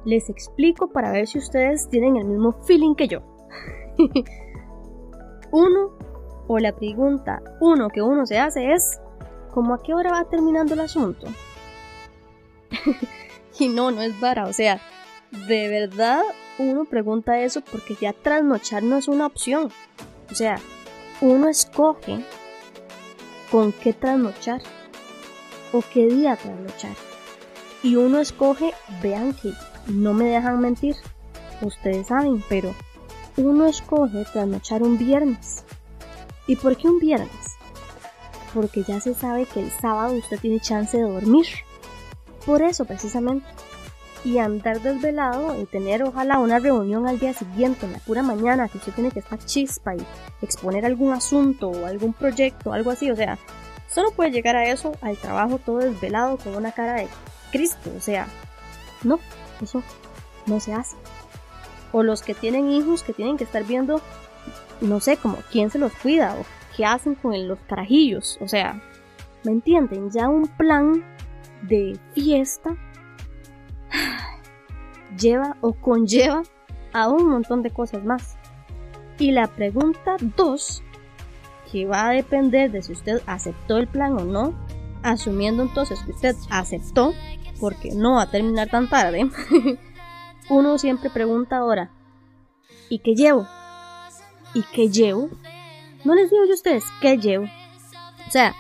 les 0.04 0.30
explico 0.30 0.92
para 0.92 1.10
ver 1.10 1.26
si 1.26 1.38
ustedes 1.38 1.88
tienen 1.88 2.16
el 2.16 2.26
mismo 2.26 2.52
feeling 2.64 2.94
que 2.94 3.08
yo. 3.08 3.20
uno, 5.50 5.98
o 6.46 6.58
la 6.58 6.74
pregunta 6.76 7.42
uno 7.60 7.88
que 7.88 8.02
uno 8.02 8.26
se 8.26 8.38
hace 8.38 8.72
es, 8.72 9.00
¿cómo 9.56 9.72
a 9.72 9.82
qué 9.82 9.94
hora 9.94 10.10
va 10.10 10.28
terminando 10.28 10.74
el 10.74 10.80
asunto? 10.80 11.28
y 13.58 13.68
no, 13.68 13.90
no 13.90 14.02
es 14.02 14.20
vara, 14.20 14.44
o 14.44 14.52
sea, 14.52 14.82
de 15.48 15.68
verdad 15.68 16.20
uno 16.58 16.84
pregunta 16.84 17.40
eso 17.40 17.62
porque 17.62 17.96
ya 17.98 18.12
trasnochar 18.12 18.82
no 18.82 18.98
es 18.98 19.08
una 19.08 19.24
opción. 19.24 19.72
O 20.30 20.34
sea, 20.34 20.60
uno 21.22 21.48
escoge 21.48 22.22
con 23.50 23.72
qué 23.72 23.94
trasnochar 23.94 24.60
o 25.72 25.82
qué 25.90 26.06
día 26.06 26.36
trasnochar. 26.36 26.92
Y 27.82 27.96
uno 27.96 28.18
escoge, 28.18 28.74
vean 29.02 29.32
que 29.32 29.54
no 29.86 30.12
me 30.12 30.26
dejan 30.26 30.60
mentir, 30.60 30.96
ustedes 31.62 32.08
saben, 32.08 32.44
pero 32.50 32.74
uno 33.38 33.64
escoge 33.64 34.26
trasnochar 34.26 34.82
un 34.82 34.98
viernes. 34.98 35.64
¿Y 36.46 36.56
por 36.56 36.76
qué 36.76 36.88
un 36.88 36.98
viernes? 36.98 37.55
Porque 38.56 38.82
ya 38.82 39.00
se 39.00 39.12
sabe 39.12 39.44
que 39.44 39.60
el 39.60 39.70
sábado 39.70 40.14
usted 40.14 40.40
tiene 40.40 40.60
chance 40.60 40.96
de 40.96 41.02
dormir. 41.02 41.46
Por 42.46 42.62
eso 42.62 42.86
precisamente. 42.86 43.46
Y 44.24 44.38
andar 44.38 44.80
desvelado 44.80 45.60
y 45.60 45.66
tener 45.66 46.02
ojalá 46.02 46.38
una 46.38 46.58
reunión 46.58 47.06
al 47.06 47.18
día 47.18 47.34
siguiente, 47.34 47.84
en 47.84 47.92
la 47.92 47.98
pura 47.98 48.22
mañana, 48.22 48.68
que 48.68 48.78
usted 48.78 48.94
tiene 48.94 49.10
que 49.10 49.20
estar 49.20 49.38
chispa 49.38 49.94
y 49.94 50.04
exponer 50.40 50.86
algún 50.86 51.12
asunto 51.12 51.68
o 51.68 51.84
algún 51.84 52.14
proyecto, 52.14 52.72
algo 52.72 52.90
así. 52.90 53.10
O 53.10 53.16
sea, 53.16 53.38
solo 53.92 54.10
puede 54.12 54.30
llegar 54.30 54.56
a 54.56 54.64
eso, 54.64 54.92
al 55.02 55.18
trabajo 55.18 55.58
todo 55.58 55.78
desvelado 55.78 56.38
con 56.38 56.56
una 56.56 56.72
cara 56.72 56.94
de 56.94 57.08
Cristo. 57.52 57.92
O 57.94 58.00
sea, 58.00 58.26
no, 59.04 59.20
eso 59.60 59.82
no 60.46 60.58
se 60.60 60.72
hace 60.72 60.96
o 61.92 62.02
los 62.02 62.22
que 62.22 62.34
tienen 62.34 62.70
hijos 62.70 63.02
que 63.02 63.12
tienen 63.12 63.36
que 63.36 63.44
estar 63.44 63.64
viendo, 63.64 64.00
no 64.80 65.00
sé, 65.00 65.16
como 65.16 65.38
quién 65.50 65.70
se 65.70 65.78
los 65.78 65.92
cuida 65.94 66.36
o 66.38 66.44
qué 66.76 66.84
hacen 66.84 67.14
con 67.14 67.48
los 67.48 67.58
carajillos. 67.60 68.38
O 68.40 68.48
sea, 68.48 68.82
¿me 69.44 69.52
entienden? 69.52 70.10
Ya 70.10 70.28
un 70.28 70.46
plan 70.46 71.04
de 71.62 71.98
fiesta 72.14 72.76
lleva 75.18 75.56
o 75.60 75.72
conlleva 75.72 76.42
a 76.92 77.08
un 77.08 77.28
montón 77.28 77.62
de 77.62 77.70
cosas 77.70 78.04
más. 78.04 78.36
Y 79.18 79.30
la 79.30 79.46
pregunta 79.46 80.16
2, 80.36 80.82
que 81.72 81.86
va 81.86 82.08
a 82.08 82.12
depender 82.12 82.70
de 82.70 82.82
si 82.82 82.92
usted 82.92 83.22
aceptó 83.26 83.78
el 83.78 83.88
plan 83.88 84.12
o 84.12 84.24
no, 84.24 84.54
asumiendo 85.02 85.62
entonces 85.62 85.98
que 86.04 86.12
usted 86.12 86.36
aceptó, 86.50 87.14
porque 87.58 87.94
no 87.94 88.16
va 88.16 88.22
a 88.22 88.30
terminar 88.30 88.68
tan 88.68 88.88
tarde, 88.88 89.30
uno 90.50 90.76
siempre 90.76 91.08
pregunta 91.08 91.56
ahora, 91.56 91.90
¿y 92.90 92.98
qué 92.98 93.14
llevo? 93.14 93.46
¿Y 94.52 94.62
qué 94.74 94.90
llevo? 94.90 95.30
No 96.06 96.14
les 96.14 96.30
digo 96.30 96.44
yo 96.44 96.52
a 96.52 96.54
ustedes, 96.54 96.84
¿qué 97.00 97.18
llevo? 97.18 97.46
O 98.28 98.30
sea, 98.30 98.54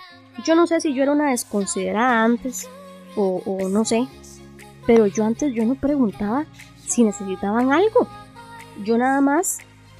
yo 0.44 0.56
no 0.56 0.66
sé 0.66 0.80
si 0.80 0.92
yo 0.92 1.04
era 1.04 1.12
una 1.12 1.30
desconsiderada 1.30 2.24
antes 2.24 2.68
o, 3.14 3.40
no 3.70 3.84
sé, 3.84 4.08
pero 4.84 5.06
yo 5.06 5.24
antes 5.24 5.54
yo 5.54 5.64
no 5.64 5.76
preguntaba 5.76 6.44
si 6.84 7.04
necesitaban 7.04 7.72
algo. 7.72 8.08
Yo 8.82 8.98
nada 8.98 9.20
más 9.20 9.58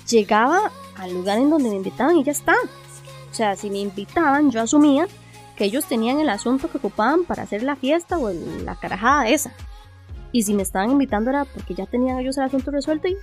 llegaba 0.08 0.72
al 0.96 1.14
lugar 1.14 1.38
en 1.38 1.48
donde 1.48 1.70
me 1.70 1.76
invitaban 1.76 2.16
y 2.16 2.24
ya 2.24 2.32
está. 2.32 2.56
O 3.30 3.34
sea, 3.34 3.54
si 3.54 3.70
me 3.70 3.78
invitaban, 3.78 4.50
yo 4.50 4.60
asumía 4.60 5.06
que 5.54 5.66
ellos 5.66 5.84
tenían 5.84 6.18
el 6.18 6.30
asunto 6.30 6.68
que 6.68 6.78
ocupaban 6.78 7.22
para 7.22 7.44
hacer 7.44 7.62
la 7.62 7.76
fiesta 7.76 8.18
o 8.18 8.32
la 8.64 8.74
carajada 8.74 9.28
esa. 9.28 9.52
Y 10.32 10.42
si 10.42 10.52
me 10.52 10.64
estaban 10.64 10.90
invitando 10.90 11.30
era 11.30 11.44
porque 11.44 11.74
ya 11.74 11.86
tenían 11.86 12.18
ellos 12.18 12.38
el 12.38 12.44
asunto 12.44 12.72
resuelto 12.72 13.06
y 13.06 13.16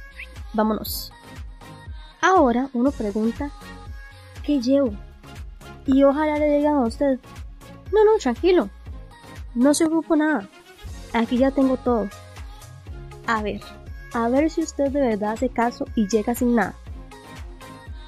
vámonos. 0.53 1.11
Ahora 2.21 2.69
uno 2.71 2.91
pregunta, 2.91 3.51
¿qué 4.43 4.61
llevo? 4.61 4.93
Y 5.85 6.03
ojalá 6.03 6.37
le 6.37 6.57
digan 6.57 6.75
a 6.75 6.83
usted, 6.83 7.19
no, 7.91 8.05
no, 8.05 8.17
tranquilo, 8.21 8.69
no 9.55 9.73
se 9.73 9.85
ocupo 9.85 10.15
nada, 10.15 10.47
aquí 11.13 11.37
ya 11.37 11.51
tengo 11.51 11.77
todo. 11.77 12.07
A 13.25 13.41
ver, 13.41 13.61
a 14.13 14.29
ver 14.29 14.49
si 14.49 14.61
usted 14.61 14.91
de 14.91 15.01
verdad 15.01 15.33
hace 15.33 15.49
caso 15.49 15.85
y 15.95 16.07
llega 16.07 16.35
sin 16.35 16.55
nada. 16.55 16.75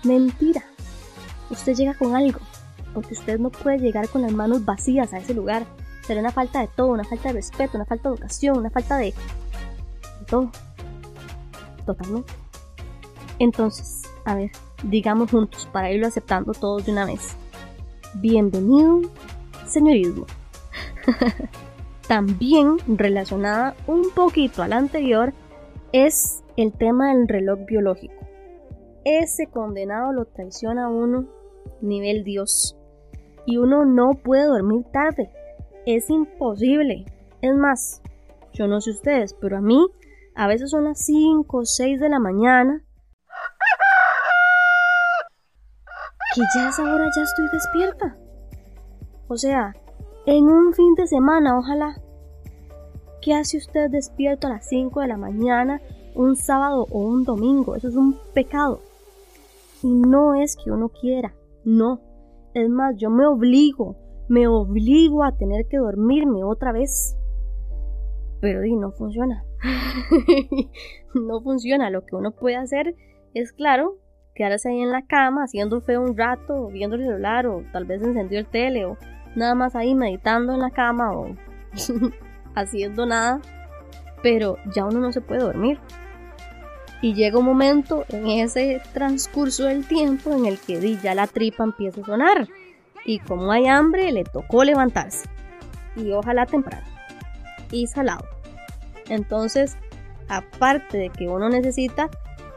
Mentira, 0.04 0.63
usted 1.50 1.74
llega 1.74 1.94
con 1.94 2.15
algo, 2.15 2.39
porque 2.94 3.13
usted 3.13 3.39
no 3.39 3.50
puede 3.50 3.80
llegar 3.80 4.08
con 4.10 4.22
las 4.22 4.32
manos 4.32 4.63
vacías 4.63 5.13
a 5.13 5.18
ese 5.18 5.34
lugar 5.34 5.65
Sería 6.06 6.22
una 6.22 6.32
falta 6.32 6.62
de 6.62 6.68
todo, 6.68 6.89
una 6.89 7.04
falta 7.04 7.30
de 7.30 7.34
respeto, 7.34 7.77
una 7.77 7.86
falta 7.86 8.10
de 8.10 8.15
educación, 8.15 8.60
una 8.60 8.70
falta 8.70 8.98
de, 8.98 9.06
de 9.06 10.25
todo. 10.27 10.51
Totalmente. 11.84 12.32
Entonces, 13.39 14.04
a 14.24 14.36
ver, 14.36 14.51
digamos 14.89 15.32
juntos 15.32 15.68
para 15.72 15.92
irlo 15.92 16.08
aceptando 16.08 16.54
todos 16.54 16.86
de 16.86 16.92
una 16.92 17.06
vez. 17.06 17.36
Bienvenido, 18.15 19.01
señorismo. 19.65 20.25
También 22.08 22.77
relacionada 22.88 23.75
un 23.88 24.10
poquito 24.12 24.62
a 24.62 24.68
la 24.68 24.77
anterior 24.77 25.34
es 25.92 26.44
el 26.56 26.72
tema 26.74 27.13
del 27.13 27.27
reloj 27.27 27.60
biológico. 27.68 28.13
Ese 29.04 29.48
condenado 29.48 30.13
lo 30.13 30.25
traiciona 30.25 30.86
a 30.86 30.89
uno 30.89 31.27
nivel 31.82 32.24
Dios. 32.24 32.77
Y 33.46 33.58
uno 33.58 33.86
no 33.86 34.12
puede 34.24 34.46
dormir 34.46 34.86
tarde. 34.92 35.30
Es 35.86 36.10
imposible. 36.10 37.06
Es 37.42 37.56
más, 37.56 38.01
yo 38.54 38.68
no 38.68 38.82
sé 38.82 38.92
ustedes, 38.92 39.36
pero 39.39 39.58
a 39.58 39.62
mí 39.62 39.86
a 40.36 40.48
veces 40.48 40.72
son 40.72 40.86
las 40.86 41.06
5 41.06 41.58
o 41.58 41.65
6 41.65 42.00
de 42.00 42.10
la 42.10 42.20
mañana. 42.20 42.85
Que 46.36 46.42
ya 46.54 46.65
a 46.65 46.70
esa 46.70 46.84
hora 46.84 47.10
ya 47.15 47.24
estoy 47.24 47.46
despierta. 47.50 48.18
O 49.30 49.38
sea, 49.38 49.74
en 50.25 50.44
un 50.44 50.74
fin 50.74 50.94
de 50.96 51.08
semana, 51.08 51.58
ojalá. 51.58 51.96
¿Qué 53.22 53.34
hace 53.34 53.56
usted 53.56 53.89
despierto 53.89 54.48
a 54.48 54.50
las 54.50 54.68
5 54.68 55.00
de 55.00 55.08
la 55.08 55.15
mañana 55.15 55.82
un 56.13 56.36
sábado 56.36 56.88
o 56.92 57.00
un 57.00 57.24
domingo? 57.24 57.75
Eso 57.75 57.88
es 57.88 57.96
un 57.96 58.18
pecado. 58.34 58.82
Y 59.82 59.88
no 59.88 60.36
es 60.36 60.58
que 60.58 60.72
uno 60.72 60.89
quiera, 60.89 61.34
no. 61.63 62.01
Es 62.54 62.70
más, 62.70 62.98
yo 62.98 63.10
me 63.10 63.25
obligo, 63.25 63.96
me 64.27 64.46
obligo 64.50 65.24
a 65.24 65.38
tener 65.38 65.68
que 65.68 65.77
dormirme 65.77 66.44
otra 66.44 66.74
vez. 66.74 67.15
Pero 68.42 68.60
di, 68.60 68.75
no 68.75 68.92
funciona. 68.92 69.46
no 71.13 71.42
funciona. 71.42 71.89
Lo 71.89 72.06
que 72.06 72.18
uno 72.18 72.32
puede 72.32 72.58
hacer 72.58 72.94
es, 73.34 73.54
claro, 73.54 74.00
quedarse 74.36 74.70
ahí 74.70 74.82
en 74.82 74.92
la 74.92 75.01
cama 75.01 75.46
haciendo 75.46 75.82
feo 75.82 76.01
un 76.01 76.15
rato, 76.15 76.68
viendo 76.68 76.98
el 76.98 77.04
celular 77.04 77.48
o 77.48 77.63
tal 77.72 77.86
vez 77.86 78.01
encendió 78.04 78.38
el 78.38 78.46
tele 78.46 78.86
o 78.86 78.98
nada 79.36 79.56
más 79.56 79.75
ahí 79.75 79.96
meditando 79.96 80.54
en 80.54 80.60
la 80.60 80.70
cama 80.70 81.12
o 81.13 81.36
haciendo 82.56 83.06
nada. 83.06 83.42
Pero 84.22 84.58
ya 84.75 84.86
uno 84.86 85.00
no 85.00 85.12
se 85.12 85.22
puede 85.22 85.42
dormir. 85.42 85.80
Y 87.01 87.13
llega 87.13 87.39
un 87.39 87.46
momento 87.46 88.06
en 88.10 88.27
ese 88.27 88.82
transcurso 88.94 89.65
del 89.65 89.86
tiempo 89.86 90.34
en 90.34 90.46
el 90.46 90.58
que 90.58 90.98
ya 90.98 91.13
la 91.13 91.27
tripa 91.27 91.63
empieza 91.63 92.01
a 92.01 92.06
sonar. 92.06 92.48
Y 93.06 93.20
como 93.20 93.51
hay 93.51 93.68
hambre, 93.68 94.12
le 94.12 94.24
tocó 94.24 94.63
levantarse. 94.63 95.30
Y 95.96 96.12
ojalá 96.12 96.46
temprano. 96.46 96.86
Y 97.70 97.88
salado. 97.88 98.25
Entonces, 99.10 99.77
aparte 100.27 100.98
de 100.98 101.10
que 101.10 101.27
uno 101.27 101.50
necesita 101.50 102.10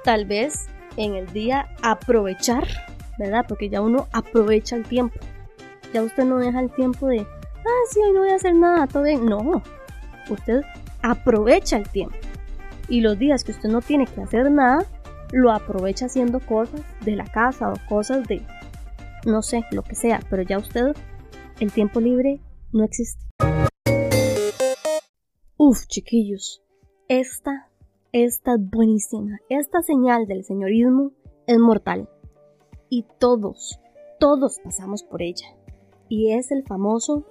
tal 0.04 0.24
vez 0.24 0.68
en 0.98 1.14
el 1.14 1.32
día 1.32 1.68
aprovechar, 1.82 2.66
¿verdad? 3.18 3.46
Porque 3.48 3.70
ya 3.70 3.80
uno 3.80 4.08
aprovecha 4.12 4.76
el 4.76 4.84
tiempo. 4.84 5.18
Ya 5.94 6.02
usted 6.02 6.24
no 6.24 6.38
deja 6.38 6.60
el 6.60 6.70
tiempo 6.70 7.06
de, 7.06 7.20
ah, 7.20 7.82
sí, 7.90 8.00
hoy 8.00 8.12
no 8.12 8.20
voy 8.20 8.30
a 8.30 8.34
hacer 8.34 8.54
nada, 8.54 8.86
todo 8.86 9.04
bien. 9.04 9.24
No, 9.24 9.62
usted 10.28 10.62
aprovecha 11.02 11.76
el 11.76 11.88
tiempo. 11.88 12.16
Y 12.88 13.00
los 13.00 13.18
días 13.18 13.44
que 13.44 13.52
usted 13.52 13.68
no 13.68 13.80
tiene 13.80 14.06
que 14.06 14.20
hacer 14.20 14.50
nada, 14.50 14.84
lo 15.32 15.52
aprovecha 15.52 16.06
haciendo 16.06 16.40
cosas 16.40 16.82
de 17.04 17.16
la 17.16 17.26
casa 17.26 17.70
o 17.70 17.74
cosas 17.88 18.26
de, 18.26 18.42
no 19.24 19.42
sé, 19.42 19.64
lo 19.70 19.82
que 19.82 19.94
sea. 19.94 20.20
Pero 20.28 20.42
ya 20.42 20.58
usted, 20.58 20.96
el 21.60 21.72
tiempo 21.72 22.00
libre 22.00 22.40
no 22.72 22.84
existe. 22.84 23.24
Uf, 25.56 25.86
chiquillos, 25.86 26.62
esta, 27.08 27.67
esta 28.12 28.54
es 28.54 28.70
buenísima. 28.70 29.38
Esta 29.48 29.82
señal 29.82 30.26
del 30.26 30.44
señorismo 30.44 31.12
es 31.46 31.58
mortal. 31.58 32.08
Y 32.88 33.04
todos, 33.18 33.80
todos 34.18 34.58
pasamos 34.64 35.02
por 35.02 35.22
ella. 35.22 35.46
Y 36.08 36.32
es 36.32 36.50
el 36.50 36.64
famoso 36.64 37.24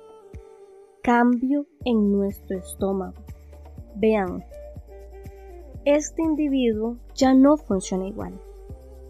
cambio 1.01 1.65
en 1.84 2.12
nuestro 2.12 2.60
estómago. 2.60 3.15
Vean, 3.96 4.43
este 5.85 6.22
individuo 6.22 6.98
ya 7.16 7.33
no 7.33 7.57
funciona 7.57 8.07
igual. 8.07 8.40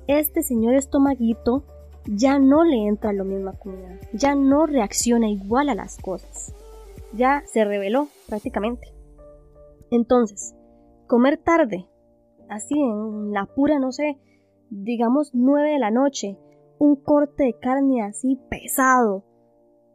Este 0.08 0.44
señor 0.44 0.76
estomaguito 0.76 1.64
ya 2.06 2.40
no 2.40 2.64
le 2.64 2.88
entra 2.88 3.12
lo 3.12 3.26
misma 3.26 3.52
comida, 3.54 4.00
ya 4.14 4.36
no 4.36 4.66
reacciona 4.66 5.30
igual 5.30 5.68
a 5.68 5.76
las 5.76 5.98
cosas. 5.98 6.54
Ya 7.14 7.44
se 7.48 7.66
reveló 7.66 8.08
prácticamente. 8.28 8.94
Entonces, 9.92 10.56
comer 11.08 11.38
tarde, 11.38 11.88
así 12.50 12.76
en 12.80 13.32
la 13.32 13.46
pura, 13.46 13.80
no 13.80 13.92
sé, 13.92 14.18
digamos 14.70 15.32
9 15.34 15.72
de 15.72 15.80
la 15.80 15.92
noche, 15.92 16.38
un 16.80 16.96
corte 16.96 17.46
de 17.46 17.54
carne 17.60 18.04
así 18.04 18.40
pesado, 18.50 19.24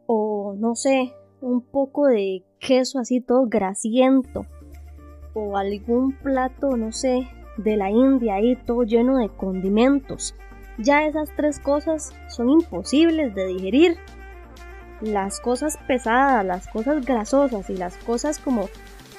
o 0.05 0.55
no 0.57 0.75
sé, 0.75 1.13
un 1.41 1.61
poco 1.61 2.07
de 2.07 2.43
queso 2.59 2.99
así 2.99 3.21
todo 3.21 3.45
grasiento, 3.47 4.45
o 5.33 5.57
algún 5.57 6.13
plato, 6.19 6.77
no 6.77 6.91
sé, 6.91 7.27
de 7.57 7.77
la 7.77 7.91
India 7.91 8.35
ahí 8.35 8.55
todo 8.55 8.83
lleno 8.83 9.17
de 9.17 9.29
condimentos. 9.29 10.35
Ya 10.77 11.05
esas 11.05 11.29
tres 11.35 11.59
cosas 11.59 12.13
son 12.27 12.49
imposibles 12.49 13.35
de 13.35 13.45
digerir. 13.45 13.97
Las 15.01 15.39
cosas 15.39 15.77
pesadas, 15.87 16.45
las 16.45 16.67
cosas 16.67 17.05
grasosas 17.05 17.69
y 17.69 17.75
las 17.75 17.97
cosas 17.97 18.39
como 18.39 18.69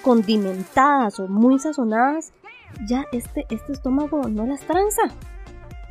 condimentadas 0.05 1.19
o 1.19 1.27
muy 1.27 1.59
sazonadas, 1.59 2.33
ya 2.87 3.07
este, 3.11 3.47
este 3.49 3.73
estómago 3.73 4.29
no 4.29 4.45
las 4.47 4.61
tranza. 4.61 5.03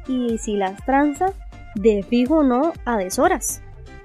Y 0.08 0.38
si 0.38 0.56
las 0.56 0.86
tranza, 0.86 1.34
de 1.76 2.04
fijo 2.04 2.44
no 2.44 2.74
a 2.86 2.98
deshoras. 2.98 3.62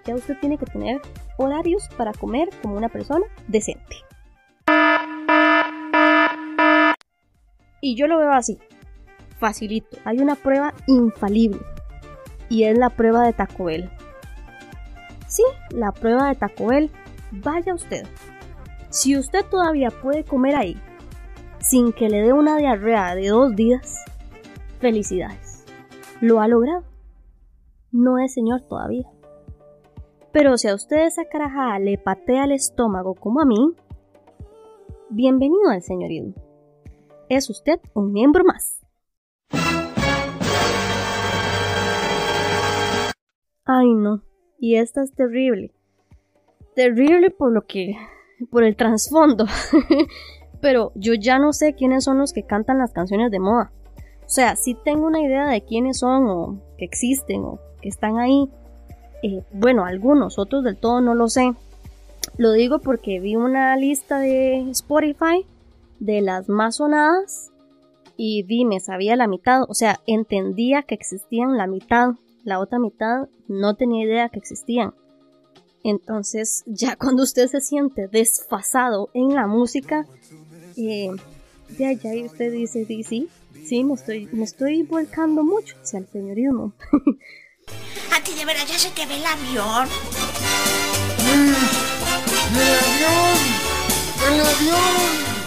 Ya 0.06 0.14
usted 0.14 0.38
tiene 0.40 0.56
que 0.56 0.64
tener 0.64 1.02
horarios 1.36 1.88
para 1.96 2.12
comer 2.12 2.48
como 2.62 2.76
una 2.76 2.88
persona 2.88 3.26
decente. 3.46 3.96
Y 7.80 7.94
yo 7.94 8.06
lo 8.06 8.18
veo 8.18 8.32
así, 8.32 8.58
facilito. 9.38 9.98
Hay 10.04 10.18
una 10.20 10.36
prueba 10.36 10.72
infalible 10.86 11.60
y 12.48 12.64
es 12.64 12.78
la 12.78 12.88
prueba 12.88 13.24
de 13.24 13.34
Taco 13.34 13.64
Bell. 13.64 13.90
Sí, 15.26 15.42
la 15.70 15.92
prueba 15.92 16.28
de 16.28 16.34
Taco 16.34 16.68
Bell. 16.68 16.90
Vaya 17.30 17.74
usted. 17.74 18.06
Si 18.90 19.16
usted 19.16 19.44
todavía 19.50 19.90
puede 19.90 20.24
comer 20.24 20.56
ahí 20.56 20.76
sin 21.60 21.92
que 21.92 22.08
le 22.08 22.22
dé 22.22 22.32
una 22.32 22.56
diarrea 22.56 23.14
de 23.14 23.28
dos 23.28 23.54
días, 23.54 24.04
felicidades. 24.80 25.64
Lo 26.20 26.40
ha 26.40 26.48
logrado. 26.48 26.84
No 27.90 28.18
es 28.18 28.32
señor 28.32 28.62
todavía. 28.68 29.08
Pero 30.32 30.56
si 30.56 30.68
a 30.68 30.74
usted 30.74 31.06
esa 31.06 31.24
carajada 31.24 31.78
le 31.78 31.98
patea 31.98 32.44
el 32.44 32.52
estómago 32.52 33.14
como 33.14 33.40
a 33.40 33.44
mí, 33.44 33.74
bienvenido 35.10 35.70
al 35.70 35.82
señorismo 35.82 36.34
es 37.28 37.50
usted 37.50 37.78
un 37.94 38.12
miembro 38.12 38.42
más. 38.44 38.80
Ay 43.64 43.92
no, 43.92 44.22
y 44.58 44.76
esta 44.76 45.02
es 45.02 45.12
terrible. 45.14 45.72
Terrible 46.74 47.30
por 47.30 47.52
lo 47.52 47.66
que... 47.66 47.96
por 48.50 48.64
el 48.64 48.76
trasfondo. 48.76 49.46
Pero 50.60 50.92
yo 50.94 51.14
ya 51.14 51.38
no 51.38 51.52
sé 51.52 51.74
quiénes 51.74 52.04
son 52.04 52.18
los 52.18 52.32
que 52.32 52.44
cantan 52.44 52.78
las 52.78 52.92
canciones 52.92 53.30
de 53.30 53.38
moda. 53.38 53.70
O 54.24 54.30
sea, 54.30 54.56
sí 54.56 54.76
tengo 54.84 55.06
una 55.06 55.22
idea 55.22 55.46
de 55.46 55.62
quiénes 55.62 55.98
son 55.98 56.26
o 56.26 56.60
que 56.76 56.84
existen 56.84 57.44
o 57.44 57.58
que 57.80 57.88
están 57.88 58.18
ahí. 58.18 58.48
Eh, 59.22 59.42
bueno, 59.52 59.84
algunos, 59.84 60.38
otros 60.38 60.64
del 60.64 60.76
todo 60.76 61.00
no 61.00 61.14
lo 61.14 61.28
sé. 61.28 61.54
Lo 62.36 62.52
digo 62.52 62.80
porque 62.80 63.20
vi 63.20 63.36
una 63.36 63.76
lista 63.76 64.18
de 64.18 64.68
Spotify 64.70 65.46
de 65.98 66.20
las 66.20 66.48
más 66.48 66.76
sonadas 66.76 67.50
y 68.16 68.42
dime, 68.42 68.80
sabía 68.80 69.16
la 69.16 69.28
mitad, 69.28 69.62
o 69.68 69.74
sea, 69.74 70.00
entendía 70.06 70.82
que 70.82 70.94
existían 70.94 71.56
la 71.56 71.66
mitad, 71.66 72.10
la 72.44 72.58
otra 72.58 72.78
mitad 72.78 73.28
no 73.46 73.74
tenía 73.74 74.04
idea 74.04 74.28
que 74.28 74.40
existían. 74.40 74.92
Entonces, 75.88 76.64
ya 76.66 76.96
cuando 77.00 77.22
usted 77.22 77.48
se 77.48 77.62
siente 77.62 78.08
desfasado 78.08 79.08
en 79.14 79.34
la 79.34 79.46
música, 79.46 80.06
eh, 80.76 81.08
ya, 81.78 81.92
ya 81.92 82.10
usted 82.26 82.52
dice, 82.52 82.84
sí, 82.84 83.28
sí, 83.64 83.84
me 83.84 83.94
estoy, 83.94 84.28
me 84.32 84.44
estoy 84.44 84.82
volcando 84.82 85.42
mucho 85.42 85.76
hacia 85.82 86.00
el 86.00 86.06
señorismo. 86.08 86.74
A 88.14 88.22
ti 88.22 88.34
de 88.34 88.44
verdad 88.44 88.64
ya 88.68 88.78
se 88.78 88.90
te 88.90 89.06
ve 89.06 89.16
el 89.16 89.24
avión. 89.24 89.88
¡El 91.24 91.54
avión! 92.84 93.38
¡El 94.26 94.40
avión! 94.40 95.38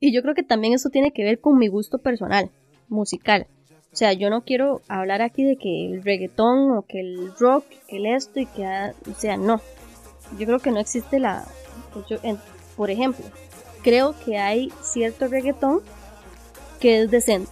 Y 0.00 0.12
yo 0.12 0.20
creo 0.20 0.34
que 0.34 0.42
también 0.42 0.74
eso 0.74 0.90
tiene 0.90 1.12
que 1.12 1.24
ver 1.24 1.40
con 1.40 1.56
mi 1.56 1.68
gusto 1.68 1.98
personal, 1.98 2.50
musical. 2.88 3.46
Sea, 3.98 4.12
yo 4.12 4.30
no 4.30 4.42
quiero 4.42 4.80
hablar 4.86 5.22
aquí 5.22 5.42
de 5.42 5.56
que 5.56 5.86
el 5.86 6.04
reggaetón 6.04 6.70
o 6.70 6.82
que 6.82 7.00
el 7.00 7.32
rock, 7.36 7.64
que 7.88 7.96
el 7.96 8.06
esto 8.06 8.38
y 8.38 8.46
que... 8.46 8.62
O 9.10 9.14
sea, 9.18 9.36
no. 9.36 9.60
Yo 10.38 10.46
creo 10.46 10.60
que 10.60 10.70
no 10.70 10.78
existe 10.78 11.18
la... 11.18 11.44
Pues 11.92 12.20
por 12.76 12.92
ejemplo, 12.92 13.24
creo 13.82 14.14
que 14.24 14.38
hay 14.38 14.72
cierto 14.82 15.26
reggaetón 15.26 15.80
que 16.78 17.02
es 17.02 17.10
decente. 17.10 17.50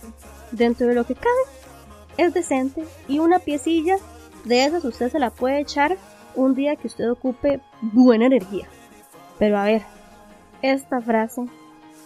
Dentro 0.53 0.87
de 0.87 0.95
lo 0.95 1.05
que 1.05 1.17
cabe, 1.17 1.35
es 2.17 2.33
decente. 2.33 2.85
Y 3.09 3.19
una 3.19 3.41
piecilla 3.41 3.97
de 4.45 4.67
esas 4.67 4.85
usted 4.85 5.11
se 5.11 5.19
la 5.19 5.31
puede 5.31 5.59
echar 5.59 5.97
un 6.37 6.55
día 6.55 6.77
que 6.77 6.87
usted 6.87 7.11
ocupe 7.11 7.61
buena 7.83 8.27
energía. 8.27 8.69
Pero 9.41 9.59
a 9.59 9.65
ver, 9.65 9.83
esta 10.63 11.01
frase 11.01 11.43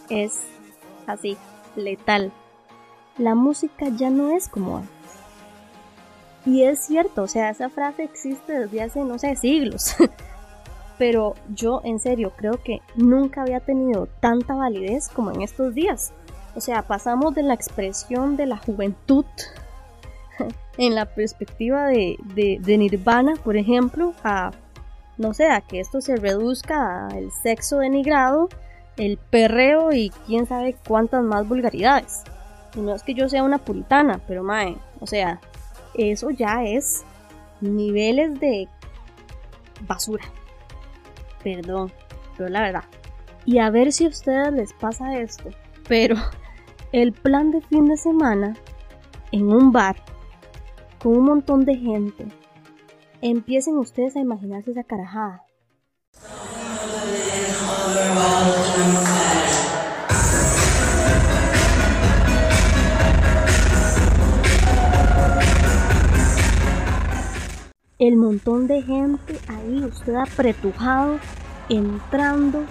es 0.08 0.40
así, 1.06 1.36
letal. 1.76 2.32
La 3.20 3.34
música 3.34 3.88
ya 3.90 4.08
no 4.08 4.30
es 4.30 4.48
como 4.48 4.78
antes. 4.78 4.94
Y 6.46 6.62
es 6.62 6.78
cierto, 6.78 7.24
o 7.24 7.26
sea, 7.26 7.50
esa 7.50 7.68
frase 7.68 8.02
existe 8.02 8.60
desde 8.60 8.80
hace, 8.80 9.04
no 9.04 9.18
sé, 9.18 9.36
siglos. 9.36 9.94
Pero 10.98 11.34
yo 11.54 11.82
en 11.84 12.00
serio 12.00 12.32
creo 12.34 12.62
que 12.62 12.80
nunca 12.96 13.42
había 13.42 13.60
tenido 13.60 14.06
tanta 14.20 14.54
validez 14.54 15.10
como 15.10 15.32
en 15.32 15.42
estos 15.42 15.74
días. 15.74 16.14
O 16.54 16.62
sea, 16.62 16.80
pasamos 16.80 17.34
de 17.34 17.42
la 17.42 17.52
expresión 17.52 18.38
de 18.38 18.46
la 18.46 18.56
juventud 18.56 19.26
en 20.78 20.94
la 20.94 21.04
perspectiva 21.04 21.88
de, 21.88 22.16
de, 22.34 22.78
Nirvana, 22.78 23.34
por 23.44 23.58
ejemplo, 23.58 24.14
a, 24.24 24.52
no 25.18 25.34
sé, 25.34 25.46
a 25.50 25.60
que 25.60 25.80
esto 25.80 26.00
se 26.00 26.16
reduzca 26.16 27.08
al 27.08 27.30
sexo 27.42 27.80
denigrado, 27.80 28.48
el 28.96 29.18
perreo 29.18 29.92
y 29.92 30.08
quién 30.26 30.46
sabe 30.46 30.74
cuántas 30.88 31.22
más 31.22 31.46
vulgaridades. 31.46 32.24
Y 32.74 32.80
no 32.80 32.94
es 32.94 33.02
que 33.02 33.14
yo 33.14 33.28
sea 33.28 33.42
una 33.42 33.58
puritana, 33.58 34.20
pero 34.26 34.42
mae, 34.42 34.76
o 35.00 35.06
sea, 35.06 35.40
eso 35.94 36.30
ya 36.30 36.64
es 36.64 37.04
niveles 37.60 38.38
de 38.40 38.68
basura. 39.86 40.24
Perdón, 41.42 41.92
pero 42.36 42.48
la 42.48 42.62
verdad. 42.62 42.84
Y 43.44 43.58
a 43.58 43.70
ver 43.70 43.92
si 43.92 44.04
a 44.04 44.08
ustedes 44.08 44.52
les 44.52 44.72
pasa 44.72 45.18
esto. 45.18 45.50
Pero 45.88 46.16
el 46.92 47.12
plan 47.12 47.50
de 47.50 47.60
fin 47.62 47.88
de 47.88 47.96
semana 47.96 48.54
en 49.32 49.52
un 49.52 49.72
bar 49.72 49.96
con 51.02 51.16
un 51.16 51.24
montón 51.24 51.64
de 51.64 51.76
gente. 51.76 52.26
Empiecen 53.22 53.78
ustedes 53.78 54.16
a 54.16 54.20
imaginarse 54.20 54.70
esa 54.72 54.84
carajada. 54.84 55.44
El 68.00 68.16
montón 68.16 68.66
de 68.66 68.80
gente 68.80 69.38
ahí, 69.46 69.84
usted 69.84 70.14
apretujado, 70.14 71.18
entrando, 71.68 72.64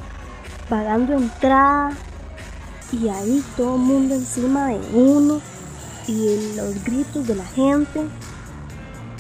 pagando 0.68 1.14
entrada, 1.14 1.96
y 2.92 3.10
ahí 3.10 3.44
todo 3.56 3.76
el 3.76 3.82
mundo 3.82 4.16
encima 4.16 4.70
de 4.70 4.80
uno, 4.92 5.40
y 6.08 6.56
los 6.56 6.84
gritos 6.84 7.28
de 7.28 7.36
la 7.36 7.46
gente. 7.46 8.08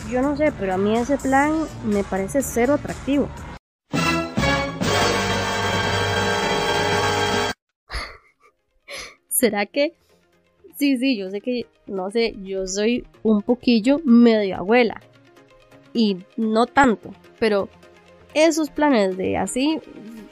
Yo 0.09 0.23
no 0.23 0.35
sé, 0.35 0.51
pero 0.59 0.73
a 0.73 0.79
mí 0.79 0.97
ese 0.97 1.19
plan 1.19 1.53
me 1.85 2.03
parece 2.03 2.41
cero 2.41 2.73
atractivo. 2.73 3.29
¿Será 9.29 9.67
que? 9.67 9.93
Sí, 10.75 10.97
sí, 10.97 11.17
yo 11.17 11.29
sé 11.29 11.39
que, 11.39 11.67
no 11.85 12.09
sé, 12.09 12.35
yo 12.41 12.65
soy 12.65 13.05
un 13.21 13.43
poquillo 13.43 14.01
medio 14.03 14.57
abuela. 14.57 15.03
Y 15.93 16.17
no 16.37 16.65
tanto, 16.65 17.09
pero 17.39 17.69
esos 18.33 18.69
planes 18.69 19.17
de 19.17 19.37
así 19.37 19.79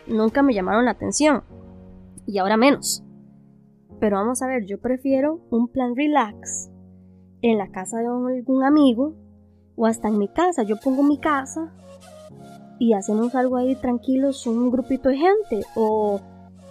nunca 0.05 0.43
me 0.43 0.53
llamaron 0.53 0.85
la 0.85 0.91
atención. 0.91 1.43
Y 2.25 2.37
ahora 2.37 2.57
menos. 2.57 3.03
Pero 3.99 4.17
vamos 4.17 4.41
a 4.41 4.47
ver, 4.47 4.65
yo 4.65 4.79
prefiero 4.79 5.41
un 5.49 5.67
plan 5.69 5.95
relax 5.95 6.69
en 7.41 7.57
la 7.57 7.71
casa 7.71 7.97
de 7.99 8.07
algún 8.07 8.63
amigo 8.63 9.15
o 9.75 9.85
hasta 9.85 10.07
en 10.07 10.19
mi 10.19 10.27
casa. 10.27 10.63
Yo 10.63 10.77
pongo 10.77 11.03
mi 11.03 11.19
casa 11.19 11.73
y 12.79 12.93
hacemos 12.93 13.33
algo 13.35 13.57
ahí 13.57 13.75
tranquilos, 13.75 14.45
un 14.45 14.69
grupito 14.69 15.09
de 15.09 15.17
gente. 15.17 15.61
O 15.75 16.21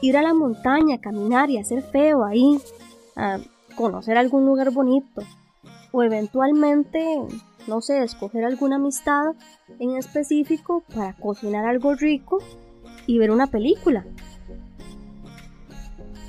ir 0.03 0.17
a 0.17 0.23
la 0.23 0.35
montaña, 0.35 1.01
caminar 1.01 1.51
y 1.51 1.59
hacer 1.59 1.83
feo 1.83 2.25
ahí, 2.25 2.59
conocer 3.77 4.17
algún 4.17 4.47
lugar 4.47 4.71
bonito. 4.71 5.23
O 5.93 6.03
eventualmente, 6.03 7.19
no 7.67 7.81
sé, 7.81 8.03
escoger 8.03 8.45
alguna 8.45 8.77
amistad 8.77 9.35
en 9.79 9.97
específico 9.97 10.85
para 10.95 11.15
cocinar 11.15 11.67
algo 11.67 11.95
rico 11.95 12.39
y 13.07 13.19
ver 13.19 13.31
una 13.31 13.47
película. 13.47 14.05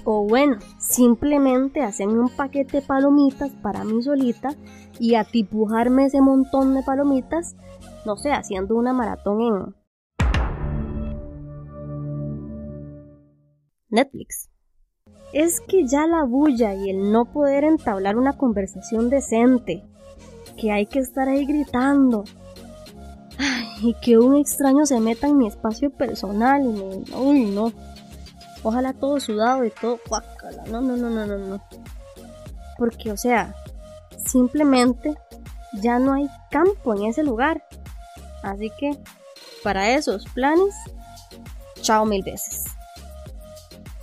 O 0.04 0.26
bueno, 0.26 0.58
simplemente 0.80 1.82
hacerme 1.82 2.20
un 2.20 2.30
paquete 2.30 2.80
de 2.80 2.88
palomitas 2.88 3.52
para 3.62 3.84
mí 3.84 4.02
solita 4.02 4.56
y 5.00 5.16
atipujarme 5.16 6.06
ese 6.06 6.22
montón 6.22 6.74
de 6.74 6.84
palomitas, 6.84 7.56
no 8.06 8.16
sé, 8.16 8.32
haciendo 8.32 8.76
una 8.76 8.94
maratón 8.94 9.42
en 9.42 9.76
Netflix. 13.90 14.50
Es 15.34 15.60
que 15.60 15.86
ya 15.86 16.08
la 16.08 16.24
bulla 16.24 16.74
y 16.74 16.90
el 16.90 17.12
no 17.12 17.26
poder 17.26 17.66
entablar 17.66 18.18
una 18.18 18.38
conversación 18.38 19.10
decente, 19.10 19.84
que 20.58 20.72
hay 20.72 20.86
que 20.86 21.00
estar 21.00 21.30
ahí 21.30 21.46
gritando, 21.46 22.24
y 23.82 23.94
que 23.96 24.18
un 24.18 24.36
extraño 24.36 24.86
se 24.86 25.00
meta 25.00 25.28
en 25.28 25.38
mi 25.38 25.48
espacio 25.48 25.92
personal 25.92 26.64
y 26.64 26.68
me... 26.68 27.16
Uy, 27.16 27.46
no. 27.46 27.72
Ojalá 28.64 28.94
todo 28.94 29.20
sudado 29.20 29.64
y 29.64 29.70
todo 29.70 30.00
No, 30.70 30.82
no, 30.82 30.98
no, 30.98 31.10
no, 31.10 31.26
no, 31.26 31.38
no. 31.38 31.64
Porque, 32.78 33.12
o 33.12 33.18
sea, 33.18 33.56
simplemente 34.26 35.16
ya 35.74 36.00
no 36.00 36.14
hay 36.14 36.28
campo 36.50 36.96
en 36.96 37.06
ese 37.06 37.24
lugar. 37.24 37.64
Así 38.42 38.72
que, 38.80 38.98
para 39.64 39.92
esos 39.92 40.26
planes, 40.26 40.76
chao 41.82 42.06
mil 42.06 42.24
veces. 42.24 42.66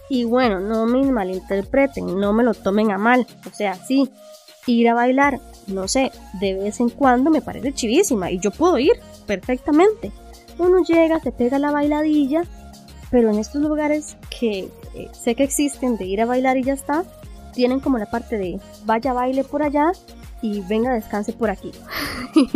Y 0.08 0.24
bueno, 0.24 0.60
no 0.60 0.86
me 0.86 1.02
malinterpreten, 1.10 2.20
no 2.20 2.32
me 2.32 2.44
lo 2.44 2.54
tomen 2.54 2.92
a 2.92 2.98
mal. 2.98 3.26
O 3.50 3.54
sea, 3.54 3.74
sí, 3.74 4.10
ir 4.66 4.88
a 4.88 4.94
bailar, 4.94 5.40
no 5.66 5.88
sé, 5.88 6.12
de 6.40 6.54
vez 6.54 6.80
en 6.80 6.90
cuando 6.90 7.30
me 7.30 7.42
parece 7.42 7.72
chivísima 7.72 8.30
y 8.30 8.38
yo 8.38 8.50
puedo 8.50 8.78
ir 8.78 8.94
perfectamente. 9.26 10.12
Uno 10.58 10.84
llega, 10.84 11.20
se 11.20 11.32
pega 11.32 11.58
la 11.58 11.72
bailadilla 11.72 12.44
pero 13.14 13.30
en 13.30 13.38
estos 13.38 13.62
lugares 13.62 14.16
que 14.28 14.68
eh, 14.94 15.08
sé 15.12 15.36
que 15.36 15.44
existen 15.44 15.96
de 15.96 16.04
ir 16.04 16.20
a 16.20 16.26
bailar 16.26 16.56
y 16.56 16.64
ya 16.64 16.72
está, 16.72 17.04
tienen 17.52 17.78
como 17.78 17.96
la 17.96 18.10
parte 18.10 18.36
de 18.38 18.58
vaya 18.86 19.12
baile 19.12 19.44
por 19.44 19.62
allá 19.62 19.92
y 20.42 20.62
venga 20.62 20.92
descanse 20.92 21.32
por 21.32 21.48
aquí. 21.48 21.70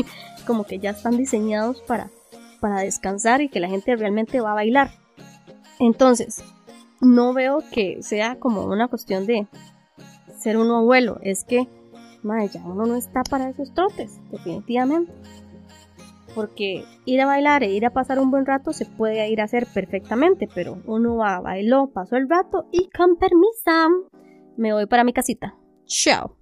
como 0.48 0.64
que 0.64 0.80
ya 0.80 0.90
están 0.90 1.16
diseñados 1.16 1.80
para, 1.82 2.10
para 2.58 2.80
descansar 2.80 3.40
y 3.40 3.48
que 3.50 3.60
la 3.60 3.68
gente 3.68 3.94
realmente 3.94 4.40
va 4.40 4.50
a 4.50 4.54
bailar. 4.54 4.90
Entonces, 5.78 6.42
no 7.00 7.34
veo 7.34 7.62
que 7.70 8.02
sea 8.02 8.34
como 8.40 8.64
una 8.64 8.88
cuestión 8.88 9.26
de 9.26 9.46
ser 10.40 10.56
un 10.56 10.72
abuelo, 10.72 11.20
es 11.22 11.44
que 11.44 11.68
madre, 12.22 12.48
ya 12.48 12.60
uno 12.64 12.86
no 12.86 12.96
está 12.96 13.22
para 13.22 13.48
esos 13.48 13.72
trotes, 13.74 14.20
definitivamente 14.30 15.12
porque 16.34 16.84
ir 17.04 17.20
a 17.20 17.26
bailar 17.26 17.64
e 17.64 17.74
ir 17.74 17.84
a 17.84 17.90
pasar 17.90 18.20
un 18.20 18.30
buen 18.30 18.46
rato 18.46 18.72
se 18.72 18.86
puede 18.86 19.28
ir 19.28 19.40
a 19.40 19.44
hacer 19.44 19.66
perfectamente, 19.74 20.48
pero 20.54 20.80
uno 20.86 21.16
va, 21.16 21.40
bailó, 21.40 21.90
pasó 21.92 22.14
el 22.16 22.28
rato 22.28 22.68
y 22.70 22.88
con 22.96 23.16
permisa 23.16 23.88
me 24.56 24.72
voy 24.72 24.86
para 24.86 25.02
mi 25.02 25.12
casita. 25.12 25.56
Chao. 25.86 26.36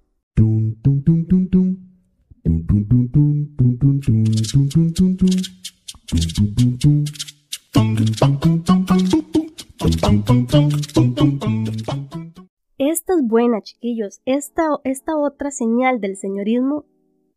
Esta 12.77 13.13
es 13.13 13.27
buena, 13.27 13.61
chiquillos. 13.61 14.21
Esta, 14.25 14.67
esta 14.83 15.17
otra 15.17 15.51
señal 15.51 15.99
del 15.99 16.15
señorismo 16.15 16.85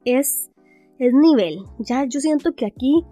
es 0.04 0.50
es 1.00 1.14
nivel. 1.14 1.64
Ya 1.78 2.04
yo 2.04 2.20
siento 2.20 2.52
que 2.54 2.66
aquí 2.66 3.04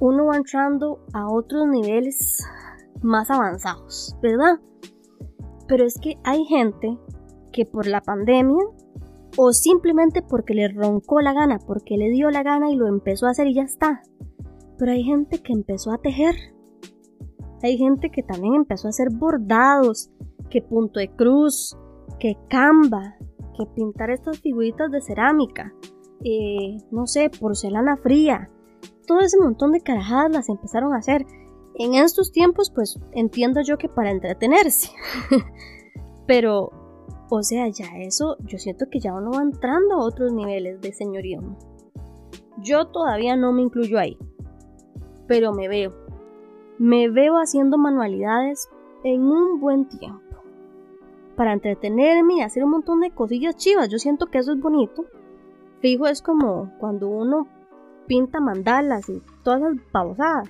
uno 0.00 0.26
va 0.26 0.36
entrando 0.36 1.04
a 1.12 1.30
otros 1.30 1.68
niveles 1.68 2.42
más 3.02 3.30
avanzados, 3.30 4.16
¿verdad? 4.22 4.60
Pero 5.68 5.84
es 5.84 5.98
que 6.00 6.16
hay 6.24 6.44
gente 6.46 6.98
que 7.52 7.66
por 7.66 7.86
la 7.86 8.00
pandemia 8.00 8.64
o 9.36 9.52
simplemente 9.52 10.22
porque 10.22 10.54
le 10.54 10.68
roncó 10.68 11.20
la 11.20 11.34
gana, 11.34 11.58
porque 11.58 11.98
le 11.98 12.08
dio 12.08 12.30
la 12.30 12.42
gana 12.42 12.70
y 12.70 12.76
lo 12.76 12.88
empezó 12.88 13.26
a 13.26 13.30
hacer 13.30 13.46
y 13.46 13.54
ya 13.54 13.62
está. 13.62 14.02
Pero 14.78 14.92
hay 14.92 15.04
gente 15.04 15.42
que 15.42 15.52
empezó 15.52 15.92
a 15.92 15.98
tejer. 15.98 16.34
Hay 17.62 17.76
gente 17.76 18.10
que 18.10 18.22
también 18.22 18.54
empezó 18.54 18.88
a 18.88 18.90
hacer 18.90 19.08
bordados, 19.10 20.10
que 20.50 20.62
punto 20.62 21.00
de 21.00 21.08
cruz, 21.08 21.76
que 22.18 22.36
camba, 22.48 23.16
que 23.56 23.66
pintar 23.74 24.10
estas 24.10 24.40
figuritas 24.40 24.90
de 24.90 25.00
cerámica. 25.00 25.72
Eh, 26.24 26.78
no 26.90 27.06
sé, 27.06 27.30
porcelana 27.30 27.96
fría. 27.96 28.50
Todo 29.06 29.20
ese 29.20 29.38
montón 29.38 29.72
de 29.72 29.80
carajadas 29.80 30.32
las 30.32 30.48
empezaron 30.48 30.94
a 30.94 30.98
hacer. 30.98 31.26
En 31.76 31.94
estos 31.94 32.32
tiempos, 32.32 32.70
pues 32.70 32.98
entiendo 33.12 33.60
yo 33.62 33.78
que 33.78 33.88
para 33.88 34.10
entretenerse. 34.10 34.90
Pero, 36.26 36.70
o 37.30 37.42
sea, 37.42 37.68
ya 37.68 37.86
eso, 37.98 38.36
yo 38.44 38.58
siento 38.58 38.86
que 38.90 39.00
ya 39.00 39.12
uno 39.12 39.32
va 39.32 39.42
entrando 39.42 39.96
a 39.96 40.04
otros 40.04 40.32
niveles 40.32 40.80
de 40.80 40.92
señorío. 40.92 41.40
Yo 42.62 42.86
todavía 42.86 43.36
no 43.36 43.52
me 43.52 43.62
incluyo 43.62 43.98
ahí. 43.98 44.16
Pero 45.26 45.52
me 45.52 45.68
veo. 45.68 45.92
Me 46.78 47.10
veo 47.10 47.34
haciendo 47.34 47.76
manualidades 47.76 48.68
en 49.04 49.22
un 49.22 49.60
buen 49.60 49.88
tiempo. 49.88 50.23
Para 51.36 51.52
entretenerme 51.52 52.34
y 52.34 52.40
hacer 52.42 52.64
un 52.64 52.70
montón 52.70 53.00
de 53.00 53.10
cosillas 53.10 53.56
chivas. 53.56 53.88
Yo 53.88 53.98
siento 53.98 54.26
que 54.26 54.38
eso 54.38 54.52
es 54.52 54.60
bonito. 54.60 55.04
Fijo, 55.80 56.06
es 56.06 56.22
como 56.22 56.72
cuando 56.78 57.08
uno 57.08 57.46
pinta 58.06 58.40
mandalas 58.40 59.08
y 59.08 59.22
todas 59.42 59.62
esas 59.62 59.92
babosadas. 59.92 60.48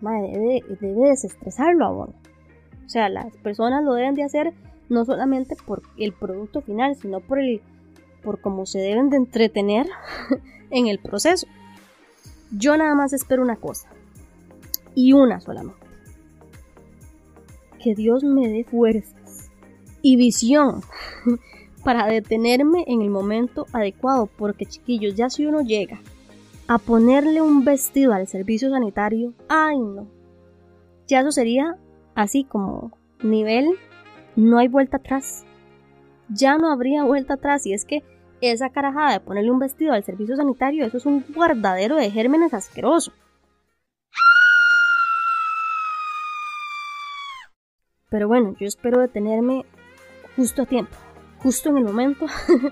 debe, 0.00 0.62
desestresarlo 0.80 1.84
a 1.84 1.90
uno. 1.90 2.14
O 2.84 2.88
sea, 2.88 3.08
las 3.08 3.36
personas 3.38 3.84
lo 3.84 3.94
deben 3.94 4.14
de 4.14 4.24
hacer 4.24 4.54
no 4.88 5.04
solamente 5.04 5.56
por 5.66 5.82
el 5.98 6.12
producto 6.12 6.60
final, 6.60 6.96
sino 6.96 7.20
por 7.20 7.38
el 7.38 7.60
por 8.22 8.40
cómo 8.40 8.66
se 8.66 8.78
deben 8.78 9.10
de 9.10 9.16
entretener 9.16 9.86
en 10.70 10.86
el 10.86 10.98
proceso. 10.98 11.46
Yo 12.50 12.76
nada 12.76 12.94
más 12.94 13.12
espero 13.12 13.42
una 13.42 13.56
cosa, 13.56 13.88
y 14.94 15.12
una 15.12 15.40
solamente. 15.40 15.86
Que 17.82 17.94
Dios 17.94 18.24
me 18.24 18.48
dé 18.48 18.64
fuerzas 18.64 19.14
y 20.02 20.16
visión 20.16 20.82
para 21.84 22.06
detenerme 22.06 22.84
en 22.86 23.02
el 23.02 23.10
momento 23.10 23.66
adecuado, 23.72 24.28
porque 24.36 24.66
chiquillos, 24.66 25.14
ya 25.14 25.30
si 25.30 25.46
uno 25.46 25.62
llega 25.62 26.00
a 26.66 26.78
ponerle 26.78 27.40
un 27.40 27.64
vestido 27.64 28.12
al 28.12 28.26
servicio 28.26 28.70
sanitario, 28.70 29.32
ay 29.48 29.78
no, 29.78 30.06
ya 31.06 31.20
eso 31.20 31.32
sería 31.32 31.76
así 32.14 32.44
como 32.44 32.92
nivel, 33.22 33.78
no 34.36 34.58
hay 34.58 34.68
vuelta 34.68 34.98
atrás. 34.98 35.44
Ya 36.28 36.58
no 36.58 36.70
habría 36.70 37.04
vuelta 37.04 37.34
atrás 37.34 37.64
y 37.64 37.72
es 37.72 37.86
que 37.86 38.02
esa 38.40 38.70
carajada 38.70 39.12
de 39.12 39.20
ponerle 39.20 39.50
un 39.50 39.58
vestido 39.58 39.92
al 39.92 40.04
servicio 40.04 40.36
sanitario, 40.36 40.84
eso 40.84 40.98
es 40.98 41.06
un 41.06 41.24
guardadero 41.34 41.96
de 41.96 42.10
gérmenes 42.10 42.52
asqueroso. 42.52 43.12
Pero 48.10 48.28
bueno, 48.28 48.54
yo 48.58 48.66
espero 48.66 49.00
detenerme 49.00 49.64
justo 50.38 50.62
a 50.62 50.66
tiempo, 50.66 50.96
justo 51.38 51.68
en 51.70 51.78
el 51.78 51.84
momento 51.84 52.26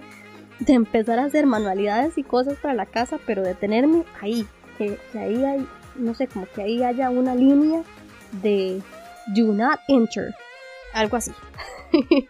de 0.60 0.72
empezar 0.72 1.18
a 1.18 1.24
hacer 1.24 1.46
manualidades 1.46 2.16
y 2.16 2.22
cosas 2.22 2.56
para 2.58 2.74
la 2.74 2.86
casa, 2.86 3.18
pero 3.26 3.42
detenerme 3.42 4.04
ahí, 4.20 4.46
que, 4.78 5.00
ahí 5.14 5.44
hay, 5.44 5.66
no 5.96 6.14
sé, 6.14 6.28
como 6.28 6.46
que 6.46 6.62
ahí 6.62 6.84
haya 6.84 7.10
una 7.10 7.34
línea 7.34 7.82
de 8.40 8.80
do 9.34 9.52
not 9.52 9.80
enter, 9.88 10.32
algo 10.94 11.16
así. 11.16 11.32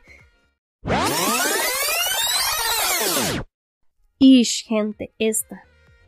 Ish, 4.18 4.64
gente, 4.66 5.12
esta. 5.18 5.64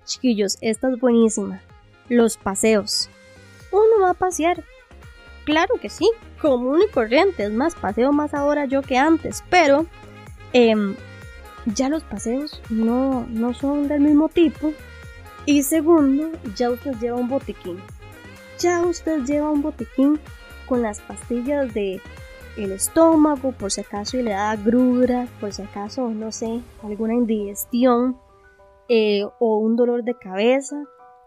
Chiquillos, 0.07 0.57
esta 0.63 0.89
es 0.89 0.99
buenísima. 0.99 1.61
Los 2.09 2.39
paseos. 2.39 3.11
Uno 3.71 4.01
va 4.05 4.13
a 4.13 4.15
pasear. 4.15 4.65
Claro 5.49 5.77
que 5.81 5.89
sí, 5.89 6.07
común 6.43 6.83
y 6.87 6.93
corriente. 6.93 7.45
Es 7.45 7.53
más, 7.53 7.75
paseo 7.75 8.13
más 8.13 8.35
ahora 8.35 8.67
yo 8.67 8.83
que 8.83 8.99
antes. 8.99 9.43
Pero 9.49 9.87
em, 10.53 10.95
ya 11.65 11.89
los 11.89 12.05
paseos 12.05 12.61
no, 12.69 13.27
no 13.31 13.55
son 13.55 13.89
del 13.89 14.03
mismo 14.03 14.29
tipo. 14.29 14.75
Y 15.47 15.63
segundo, 15.63 16.33
ya 16.55 16.69
usted 16.69 16.93
lleva 17.01 17.17
un 17.17 17.31
botiquín. 17.31 17.79
Ya 18.59 18.83
usted 18.83 19.25
lleva 19.25 19.51
un 19.51 19.63
botiquín 19.63 20.21
con 20.67 20.83
las 20.83 21.01
pastillas 21.01 21.73
de 21.73 22.03
el 22.59 22.73
estómago, 22.73 23.53
por 23.53 23.73
si 23.73 23.81
acaso 23.81 24.19
y 24.19 24.25
le 24.25 24.33
da 24.33 24.55
grura, 24.55 25.29
por 25.41 25.55
si 25.55 25.63
acaso, 25.63 26.11
no 26.11 26.31
sé, 26.31 26.61
alguna 26.83 27.15
indigestión 27.15 28.19
eh, 28.91 29.25
o 29.39 29.57
un 29.57 29.77
dolor 29.77 30.05
de 30.05 30.15
cabeza 30.15 30.77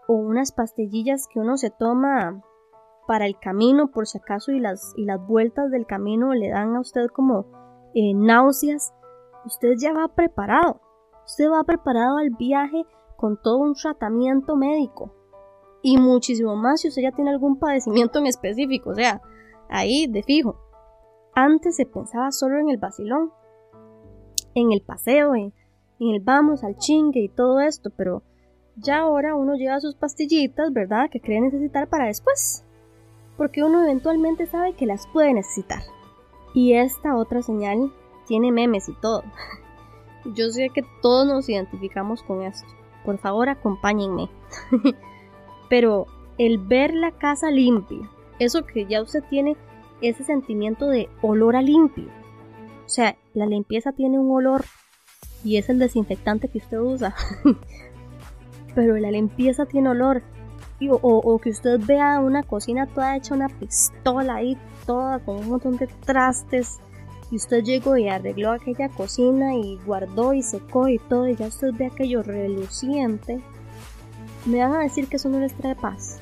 o 0.06 0.14
unas 0.14 0.52
pastillillas 0.52 1.26
que 1.26 1.40
uno 1.40 1.56
se 1.56 1.70
toma 1.70 2.40
para 3.06 3.26
el 3.26 3.38
camino, 3.38 3.90
por 3.90 4.06
si 4.06 4.18
acaso 4.18 4.52
y 4.52 4.60
las, 4.60 4.94
y 4.96 5.04
las 5.04 5.24
vueltas 5.26 5.70
del 5.70 5.86
camino 5.86 6.34
le 6.34 6.50
dan 6.50 6.76
a 6.76 6.80
usted 6.80 7.08
como 7.08 7.46
eh, 7.94 8.14
náuseas, 8.14 8.94
usted 9.44 9.74
ya 9.78 9.92
va 9.92 10.08
preparado, 10.08 10.80
usted 11.24 11.50
va 11.50 11.64
preparado 11.64 12.18
al 12.18 12.30
viaje 12.30 12.84
con 13.16 13.40
todo 13.40 13.58
un 13.58 13.74
tratamiento 13.74 14.56
médico 14.56 15.12
y 15.82 15.98
muchísimo 15.98 16.56
más 16.56 16.80
si 16.80 16.88
usted 16.88 17.02
ya 17.02 17.12
tiene 17.12 17.30
algún 17.30 17.58
padecimiento 17.58 18.18
en 18.18 18.26
específico, 18.26 18.90
o 18.90 18.94
sea, 18.94 19.20
ahí 19.68 20.06
de 20.06 20.22
fijo. 20.22 20.56
Antes 21.34 21.76
se 21.76 21.86
pensaba 21.86 22.30
solo 22.30 22.58
en 22.58 22.68
el 22.68 22.78
vacilón, 22.78 23.32
en 24.54 24.72
el 24.72 24.82
paseo, 24.82 25.34
en, 25.34 25.52
el 25.98 26.20
vamos 26.20 26.62
al 26.64 26.76
chingue 26.76 27.20
y 27.20 27.28
todo 27.28 27.60
esto, 27.60 27.90
pero 27.96 28.22
ya 28.76 29.00
ahora 29.00 29.34
uno 29.34 29.54
lleva 29.54 29.80
sus 29.80 29.94
pastillitas, 29.94 30.72
¿verdad? 30.72 31.08
Que 31.10 31.20
cree 31.20 31.40
necesitar 31.40 31.88
para 31.88 32.06
después, 32.06 32.64
porque 33.36 33.62
uno 33.62 33.82
eventualmente 33.82 34.46
sabe 34.46 34.74
que 34.74 34.86
las 34.86 35.06
puede 35.08 35.34
necesitar. 35.34 35.82
Y 36.54 36.74
esta 36.74 37.16
otra 37.16 37.42
señal 37.42 37.92
tiene 38.26 38.52
memes 38.52 38.88
y 38.88 38.94
todo. 38.94 39.22
Yo 40.34 40.50
sé 40.50 40.70
que 40.70 40.84
todos 41.00 41.26
nos 41.26 41.48
identificamos 41.48 42.22
con 42.22 42.42
esto. 42.42 42.68
Por 43.04 43.18
favor, 43.18 43.48
acompáñenme. 43.48 44.28
Pero 45.68 46.06
el 46.38 46.58
ver 46.58 46.94
la 46.94 47.12
casa 47.12 47.50
limpia, 47.50 48.08
eso 48.38 48.64
que 48.64 48.86
ya 48.86 49.02
usted 49.02 49.24
tiene 49.28 49.56
ese 50.00 50.24
sentimiento 50.24 50.86
de 50.86 51.08
olor 51.22 51.56
a 51.56 51.62
limpio. 51.62 52.08
O 52.84 52.88
sea, 52.88 53.16
la 53.34 53.46
limpieza 53.46 53.92
tiene 53.92 54.18
un 54.18 54.30
olor 54.30 54.64
y 55.44 55.56
es 55.56 55.68
el 55.68 55.78
desinfectante 55.78 56.48
que 56.48 56.58
usted 56.58 56.78
usa. 56.78 57.14
Pero 58.74 58.96
la 58.96 59.10
limpieza 59.10 59.66
tiene 59.66 59.90
olor. 59.90 60.22
O, 60.90 60.98
o, 61.00 61.38
que 61.38 61.50
usted 61.50 61.80
vea 61.80 62.20
una 62.20 62.42
cocina 62.42 62.86
toda 62.86 63.16
hecha 63.16 63.34
una 63.34 63.48
pistola 63.48 64.36
ahí, 64.36 64.56
toda 64.86 65.18
con 65.20 65.36
un 65.36 65.48
montón 65.48 65.76
de 65.76 65.86
trastes. 65.86 66.80
Y 67.30 67.36
usted 67.36 67.64
llegó 67.64 67.96
y 67.96 68.08
arregló 68.08 68.52
aquella 68.52 68.90
cocina 68.90 69.54
y 69.54 69.78
guardó 69.86 70.34
y 70.34 70.42
secó 70.42 70.88
y 70.88 70.98
todo. 70.98 71.28
Y 71.28 71.36
ya 71.36 71.46
usted 71.46 71.72
ve 71.72 71.86
aquello 71.86 72.22
reluciente. 72.22 73.40
Me 74.44 74.58
van 74.58 74.74
a 74.74 74.80
decir 74.80 75.08
que 75.08 75.16
eso 75.16 75.30
no 75.30 75.38
les 75.38 75.54
trae 75.54 75.74
paz. 75.74 76.18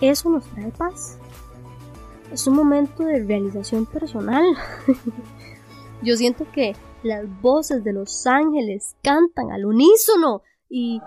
Eso 0.00 0.28
nos 0.28 0.44
trae 0.44 0.70
paz 0.72 1.18
es 2.34 2.46
un 2.46 2.56
momento 2.56 3.04
de 3.04 3.22
realización 3.24 3.86
personal. 3.86 4.44
Yo 6.02 6.16
siento 6.16 6.46
que 6.52 6.74
las 7.02 7.24
voces 7.40 7.84
de 7.84 7.92
los 7.92 8.26
ángeles 8.26 8.96
cantan 9.02 9.50
al 9.50 9.64
unísono 9.64 10.42
y... 10.68 11.00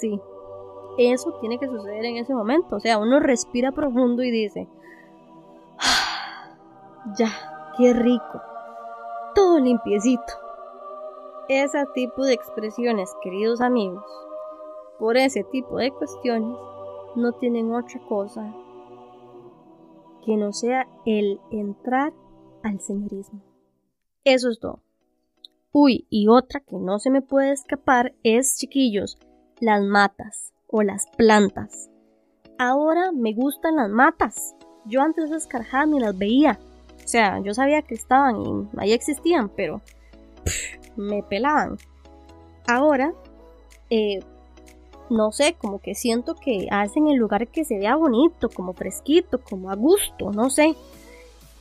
Sí, 0.00 0.20
eso 0.98 1.32
tiene 1.40 1.58
que 1.58 1.66
suceder 1.66 2.04
en 2.04 2.16
ese 2.16 2.34
momento. 2.34 2.76
O 2.76 2.80
sea, 2.80 2.98
uno 2.98 3.20
respira 3.20 3.72
profundo 3.72 4.22
y 4.22 4.30
dice, 4.30 4.68
ah, 5.78 6.56
ya, 7.16 7.28
qué 7.76 7.92
rico, 7.92 8.40
todo 9.34 9.58
limpiecito 9.58 10.32
ese 11.50 11.84
tipo 11.94 12.24
de 12.24 12.34
expresiones, 12.34 13.12
queridos 13.22 13.60
amigos, 13.60 14.04
por 15.00 15.16
ese 15.16 15.42
tipo 15.42 15.78
de 15.78 15.90
cuestiones, 15.90 16.56
no 17.16 17.32
tienen 17.32 17.74
otra 17.74 18.00
cosa 18.08 18.54
que 20.24 20.36
no 20.36 20.52
sea 20.52 20.86
el 21.06 21.40
entrar 21.50 22.12
al 22.62 22.80
señorismo. 22.80 23.40
Eso 24.22 24.48
es 24.48 24.60
todo. 24.60 24.78
Uy, 25.72 26.06
y 26.08 26.28
otra 26.28 26.60
que 26.60 26.76
no 26.76 27.00
se 27.00 27.10
me 27.10 27.20
puede 27.20 27.50
escapar 27.50 28.14
es, 28.22 28.56
chiquillos, 28.56 29.18
las 29.60 29.82
matas 29.82 30.52
o 30.66 30.82
las 30.82 31.06
plantas. 31.16 31.90
Ahora 32.58 33.12
me 33.12 33.32
gustan 33.34 33.76
las 33.76 33.90
matas. 33.90 34.54
Yo 34.86 35.02
antes 35.02 35.26
esas 35.26 35.46
carajadas 35.46 35.88
ni 35.88 36.00
las 36.00 36.16
veía. 36.16 36.58
O 37.04 37.08
sea, 37.08 37.40
yo 37.40 37.54
sabía 37.54 37.82
que 37.82 37.94
estaban 37.94 38.40
y 38.40 38.68
ahí 38.78 38.92
existían, 38.92 39.50
pero 39.50 39.80
me 40.96 41.22
pelaban. 41.22 41.76
Ahora, 42.66 43.12
eh, 43.88 44.20
no 45.10 45.32
sé, 45.32 45.54
como 45.54 45.80
que 45.80 45.94
siento 45.94 46.34
que 46.34 46.68
hacen 46.70 47.08
el 47.08 47.16
lugar 47.16 47.48
que 47.48 47.64
se 47.64 47.78
vea 47.78 47.96
bonito, 47.96 48.48
como 48.48 48.74
fresquito, 48.74 49.40
como 49.42 49.70
a 49.70 49.74
gusto, 49.74 50.30
no 50.32 50.50
sé. 50.50 50.76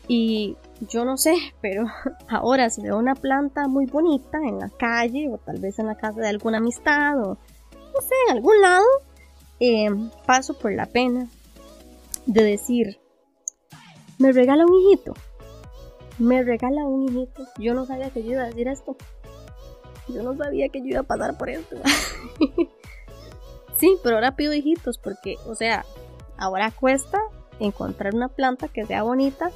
Y 0.08 0.58
yo 0.90 1.06
no 1.06 1.18
sé, 1.18 1.36
pero 1.62 1.86
ahora 2.28 2.70
si 2.70 2.82
veo 2.82 2.98
una 2.98 3.16
planta 3.16 3.68
muy 3.68 3.86
bonita 3.86 4.38
en 4.44 4.60
la 4.60 4.70
calle 4.70 5.30
o 5.30 5.38
tal 5.38 5.60
vez 5.60 5.80
en 5.80 5.88
la 5.88 5.96
casa 5.96 6.22
de 6.22 6.28
alguna 6.28 6.58
amistad 6.60 7.20
o 7.22 7.38
en 8.28 8.36
algún 8.36 8.62
lado, 8.62 8.86
eh, 9.60 9.90
paso 10.26 10.58
por 10.58 10.74
la 10.74 10.86
pena 10.86 11.28
de 12.26 12.44
decir, 12.44 13.00
me 14.18 14.32
regala 14.32 14.66
un 14.66 14.76
hijito, 14.76 15.14
me 16.18 16.44
regala 16.44 16.86
un 16.86 17.08
hijito. 17.08 17.48
Yo 17.58 17.74
no 17.74 17.86
sabía 17.86 18.10
que 18.10 18.24
yo 18.24 18.32
iba 18.32 18.44
a 18.44 18.48
decir 18.48 18.68
esto. 18.68 18.96
Yo 20.08 20.24
no 20.24 20.36
sabía 20.36 20.70
que 20.70 20.80
yo 20.80 20.88
iba 20.88 21.00
a 21.02 21.04
pasar 21.04 21.38
por 21.38 21.50
esto. 21.50 21.78
sí, 23.78 23.98
pero 24.04 24.16
ahora 24.16 24.36
pido 24.36 24.54
hijitos 24.54 24.98
porque, 24.98 25.36
o 25.48 25.56
sea, 25.56 25.86
ahora 26.38 26.72
cuesta 26.72 27.20
encontrar 27.60 28.16
una 28.16 28.28
planta 28.28 28.68
que 28.68 28.86
sea 28.86 29.04
bonita 29.04 29.52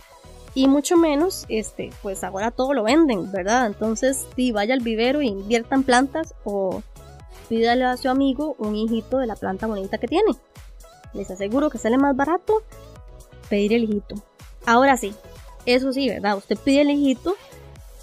y 0.56 0.68
mucho 0.68 0.98
menos, 0.98 1.46
este, 1.50 1.90
pues 2.04 2.24
ahora 2.24 2.52
todo 2.52 2.74
lo 2.74 2.84
venden, 2.84 3.32
¿verdad? 3.32 3.66
Entonces, 3.66 4.28
sí, 4.36 4.52
vaya 4.52 4.76
al 4.76 4.82
vivero 4.82 5.22
e 5.22 5.26
inviertan 5.26 5.84
plantas 5.84 6.36
o, 6.44 6.84
pídale 7.50 7.86
a 7.86 7.98
su 7.98 8.10
amigo 8.10 8.56
un 8.60 8.76
hijito 8.76 9.18
de 9.18 9.28
la 9.28 9.36
planta 9.36 9.68
bonita 9.68 9.98
que 9.98 10.08
tiene. 10.08 10.36
Les 11.14 11.30
aseguro 11.30 11.70
que 11.70 11.78
sale 11.78 11.98
más 11.98 12.16
barato 12.16 12.64
pedir 13.50 13.74
el 13.74 13.84
hijito. 13.84 14.16
Ahora 14.66 14.98
sí, 14.98 15.14
eso 15.66 15.94
sí, 15.94 16.10
¿verdad? 16.10 16.38
Usted 16.38 16.58
pide 16.58 16.82
el 16.82 16.90
hijito 16.90 17.36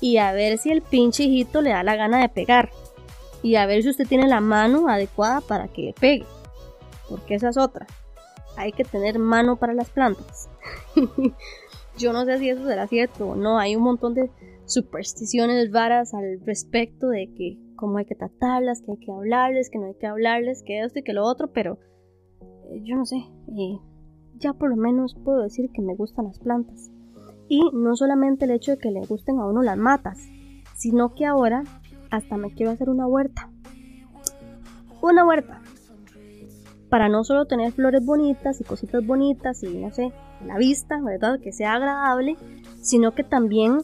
y 0.00 0.16
a 0.16 0.32
ver 0.32 0.58
si 0.58 0.70
el 0.70 0.82
pinche 0.82 1.24
hijito 1.24 1.60
le 1.60 1.70
da 1.70 1.82
la 1.82 1.96
gana 1.96 2.20
de 2.20 2.28
pegar. 2.28 2.70
Y 3.42 3.56
a 3.56 3.66
ver 3.66 3.82
si 3.82 3.90
usted 3.90 4.06
tiene 4.06 4.28
la 4.28 4.40
mano 4.40 4.88
adecuada 4.88 5.40
para 5.40 5.68
que 5.68 5.82
le 5.82 5.92
pegue. 5.94 6.26
Porque 7.08 7.34
esa 7.34 7.48
es 7.48 7.56
otra. 7.56 7.86
Hay 8.56 8.72
que 8.72 8.84
tener 8.84 9.18
mano 9.18 9.56
para 9.56 9.72
las 9.72 9.90
plantas. 9.90 10.48
Yo 11.98 12.12
no 12.12 12.24
sé 12.24 12.38
si 12.38 12.50
eso 12.50 12.66
será 12.66 12.86
cierto 12.86 13.28
o 13.28 13.36
no. 13.36 13.58
Hay 13.58 13.76
un 13.76 13.82
montón 13.82 14.14
de 14.14 14.30
supersticiones 14.66 15.72
raras 15.72 16.14
al 16.14 16.40
respecto 16.44 17.08
de 17.08 17.28
que 17.36 17.58
cómo 17.80 17.96
hay 17.96 18.04
que 18.04 18.14
tratarlas, 18.14 18.82
que 18.82 18.92
hay 18.92 18.98
que 18.98 19.10
hablarles, 19.10 19.70
que 19.70 19.78
no 19.78 19.86
hay 19.86 19.94
que 19.94 20.06
hablarles, 20.06 20.62
que 20.62 20.82
esto 20.82 20.98
y 20.98 21.02
que 21.02 21.14
lo 21.14 21.24
otro, 21.24 21.50
pero 21.52 21.78
eh, 22.70 22.82
yo 22.84 22.94
no 22.94 23.06
sé. 23.06 23.16
Eh, 23.16 23.78
ya 24.36 24.52
por 24.52 24.68
lo 24.68 24.76
menos 24.76 25.16
puedo 25.24 25.42
decir 25.42 25.70
que 25.72 25.80
me 25.80 25.96
gustan 25.96 26.26
las 26.26 26.38
plantas. 26.38 26.90
Y 27.48 27.62
no 27.72 27.96
solamente 27.96 28.44
el 28.44 28.52
hecho 28.52 28.72
de 28.72 28.78
que 28.78 28.90
le 28.90 29.00
gusten 29.06 29.38
a 29.38 29.46
uno 29.46 29.62
las 29.62 29.78
matas, 29.78 30.18
sino 30.76 31.14
que 31.14 31.24
ahora 31.24 31.64
hasta 32.10 32.36
me 32.36 32.52
quiero 32.52 32.70
hacer 32.70 32.90
una 32.90 33.06
huerta. 33.06 33.50
Una 35.00 35.26
huerta. 35.26 35.62
Para 36.90 37.08
no 37.08 37.24
solo 37.24 37.46
tener 37.46 37.72
flores 37.72 38.04
bonitas 38.04 38.60
y 38.60 38.64
cositas 38.64 39.06
bonitas 39.06 39.62
y 39.62 39.78
no 39.78 39.90
sé, 39.90 40.12
la 40.44 40.58
vista, 40.58 41.00
¿verdad? 41.00 41.40
Que 41.40 41.52
sea 41.52 41.74
agradable, 41.74 42.36
sino 42.82 43.14
que 43.14 43.24
también 43.24 43.78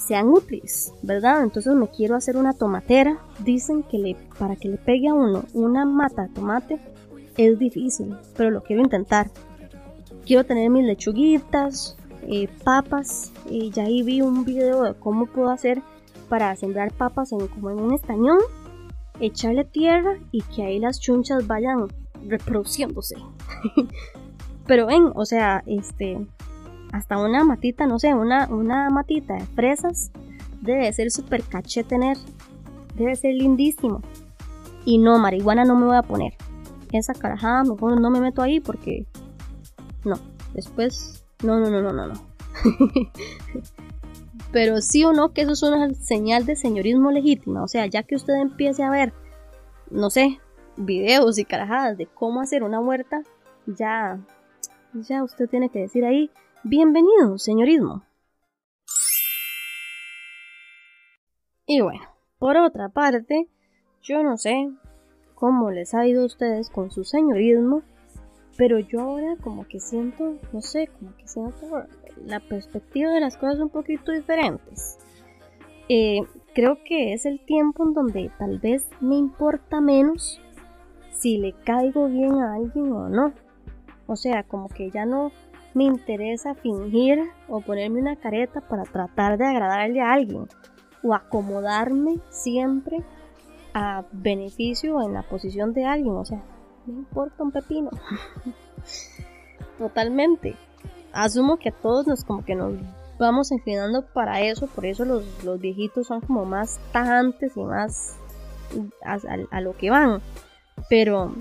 sean 0.00 0.28
útiles, 0.28 0.92
¿verdad? 1.02 1.42
Entonces 1.42 1.74
me 1.74 1.88
quiero 1.88 2.16
hacer 2.16 2.36
una 2.36 2.54
tomatera. 2.54 3.18
Dicen 3.44 3.82
que 3.82 4.16
para 4.38 4.56
que 4.56 4.68
le 4.68 4.78
pegue 4.78 5.08
a 5.08 5.14
uno 5.14 5.44
una 5.52 5.84
mata 5.84 6.22
de 6.22 6.28
tomate 6.30 6.80
es 7.36 7.58
difícil, 7.58 8.16
pero 8.36 8.50
lo 8.50 8.62
quiero 8.62 8.82
intentar. 8.82 9.30
Quiero 10.24 10.44
tener 10.44 10.70
mis 10.70 10.84
lechuguitas, 10.84 11.96
eh, 12.22 12.48
papas. 12.64 13.32
Ya 13.72 13.84
ahí 13.84 14.02
vi 14.02 14.22
un 14.22 14.44
video 14.44 14.82
de 14.82 14.94
cómo 14.94 15.26
puedo 15.26 15.50
hacer 15.50 15.82
para 16.28 16.54
sembrar 16.56 16.92
papas 16.92 17.32
en, 17.32 17.46
como 17.48 17.70
en 17.70 17.80
un 17.80 17.94
estañón, 17.94 18.38
echarle 19.20 19.64
tierra 19.64 20.18
y 20.30 20.42
que 20.42 20.62
ahí 20.62 20.78
las 20.78 21.00
chunchas 21.00 21.46
vayan 21.46 21.88
reproduciéndose. 22.26 23.16
Pero 24.66 24.86
ven, 24.86 25.10
o 25.14 25.24
sea, 25.24 25.62
este, 25.66 26.24
hasta 26.92 27.18
una 27.18 27.44
matita, 27.44 27.86
no 27.86 27.98
sé, 27.98 28.14
una, 28.14 28.48
una 28.48 28.90
matita 28.90 29.34
de 29.34 29.46
fresas 29.46 30.10
debe 30.60 30.92
ser 30.92 31.10
súper 31.10 31.42
caché 31.42 31.84
tener, 31.84 32.16
debe 32.94 33.14
ser 33.16 33.34
lindísimo. 33.34 34.02
Y 34.84 34.98
no, 34.98 35.18
marihuana 35.18 35.64
no 35.64 35.76
me 35.76 35.86
voy 35.86 35.96
a 35.96 36.02
poner. 36.02 36.34
Esa 36.92 37.14
carajada 37.14 37.64
mejor 37.64 38.00
no 38.00 38.10
me 38.10 38.20
meto 38.20 38.42
ahí 38.42 38.60
porque 38.60 39.06
no, 40.04 40.18
después 40.54 41.24
no, 41.42 41.60
no, 41.60 41.70
no, 41.70 41.82
no, 41.82 41.92
no, 41.92 42.06
no. 42.08 42.14
Pero 44.52 44.80
sí 44.80 45.04
o 45.04 45.12
no 45.12 45.32
que 45.32 45.42
eso 45.42 45.52
es 45.52 45.62
una 45.62 45.94
señal 45.94 46.44
de 46.44 46.56
señorismo 46.56 47.10
legítima. 47.12 47.62
O 47.62 47.68
sea, 47.68 47.86
ya 47.86 48.02
que 48.02 48.16
usted 48.16 48.34
empiece 48.34 48.82
a 48.82 48.90
ver, 48.90 49.12
no 49.90 50.10
sé, 50.10 50.40
videos 50.76 51.38
y 51.38 51.44
carajadas 51.44 51.96
de 51.96 52.06
cómo 52.06 52.40
hacer 52.40 52.64
una 52.64 52.80
huerta, 52.80 53.22
ya, 53.66 54.18
ya 54.94 55.22
usted 55.22 55.48
tiene 55.48 55.68
que 55.68 55.80
decir 55.80 56.04
ahí, 56.04 56.30
bienvenido, 56.62 57.38
señorismo. 57.38 58.02
Y 61.66 61.80
bueno, 61.80 62.02
por 62.38 62.56
otra 62.56 62.88
parte, 62.88 63.48
yo 64.02 64.22
no 64.22 64.36
sé 64.36 64.70
cómo 65.34 65.70
les 65.70 65.94
ha 65.94 66.06
ido 66.06 66.22
a 66.22 66.26
ustedes 66.26 66.68
con 66.68 66.90
su 66.90 67.04
señorismo, 67.04 67.82
pero 68.56 68.78
yo 68.78 69.00
ahora 69.00 69.36
como 69.42 69.66
que 69.66 69.80
siento, 69.80 70.36
no 70.52 70.60
sé, 70.60 70.88
como 70.98 71.16
que 71.16 71.26
siento 71.28 71.86
la 72.26 72.40
perspectiva 72.40 73.10
de 73.10 73.20
las 73.20 73.36
cosas 73.36 73.60
un 73.60 73.70
poquito 73.70 74.12
diferentes. 74.12 74.98
Eh, 75.88 76.20
creo 76.54 76.78
que 76.84 77.14
es 77.14 77.24
el 77.24 77.44
tiempo 77.44 77.84
en 77.84 77.94
donde 77.94 78.30
tal 78.38 78.58
vez 78.58 78.86
me 79.00 79.16
importa 79.16 79.80
menos 79.80 80.40
si 81.12 81.38
le 81.38 81.52
caigo 81.52 82.08
bien 82.08 82.34
a 82.34 82.54
alguien 82.54 82.92
o 82.92 83.08
no. 83.08 83.32
O 84.06 84.16
sea, 84.16 84.42
como 84.42 84.68
que 84.68 84.90
ya 84.90 85.06
no 85.06 85.30
me 85.74 85.84
interesa 85.84 86.54
fingir 86.54 87.20
o 87.48 87.60
ponerme 87.60 88.00
una 88.00 88.16
careta 88.16 88.60
para 88.60 88.84
tratar 88.84 89.38
de 89.38 89.46
agradarle 89.46 90.00
a 90.00 90.12
alguien 90.12 90.48
o 91.02 91.14
acomodarme 91.14 92.18
siempre 92.30 93.04
a 93.72 94.04
beneficio 94.12 95.00
en 95.02 95.14
la 95.14 95.22
posición 95.22 95.72
de 95.72 95.84
alguien. 95.84 96.14
O 96.14 96.24
sea, 96.24 96.42
me 96.86 96.94
importa 96.94 97.42
un 97.42 97.52
pepino. 97.52 97.90
Totalmente. 99.78 100.56
Asumo 101.12 101.56
que 101.56 101.70
a 101.70 101.72
todos 101.72 102.06
nos 102.06 102.24
como 102.24 102.44
que 102.44 102.54
nos 102.54 102.74
vamos 103.18 103.52
inclinando 103.52 104.02
para 104.02 104.40
eso, 104.40 104.66
por 104.66 104.86
eso 104.86 105.04
los, 105.04 105.60
viejitos 105.60 106.06
son 106.06 106.20
como 106.22 106.44
más 106.44 106.80
tajantes 106.92 107.56
y 107.56 107.62
más 107.62 108.16
a, 109.02 109.60
lo 109.60 109.76
que 109.76 109.90
van. 109.90 110.20
Pero 110.88 111.34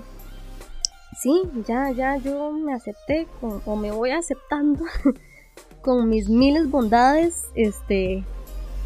sí, 1.17 1.43
ya, 1.67 1.91
ya 1.91 2.17
yo 2.17 2.51
me 2.51 2.73
acepté 2.73 3.27
o 3.41 3.75
me 3.75 3.91
voy 3.91 4.11
aceptando 4.11 4.83
con 5.81 6.09
mis 6.09 6.29
miles 6.29 6.69
bondades, 6.69 7.45
este, 7.55 8.23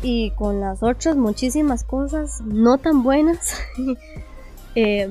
y 0.03 0.31
con 0.31 0.59
las 0.59 0.83
otras 0.83 1.15
muchísimas 1.15 1.83
cosas 1.83 2.41
no 2.41 2.77
tan 2.77 3.01
buenas. 3.03 3.57
eh, 4.75 5.09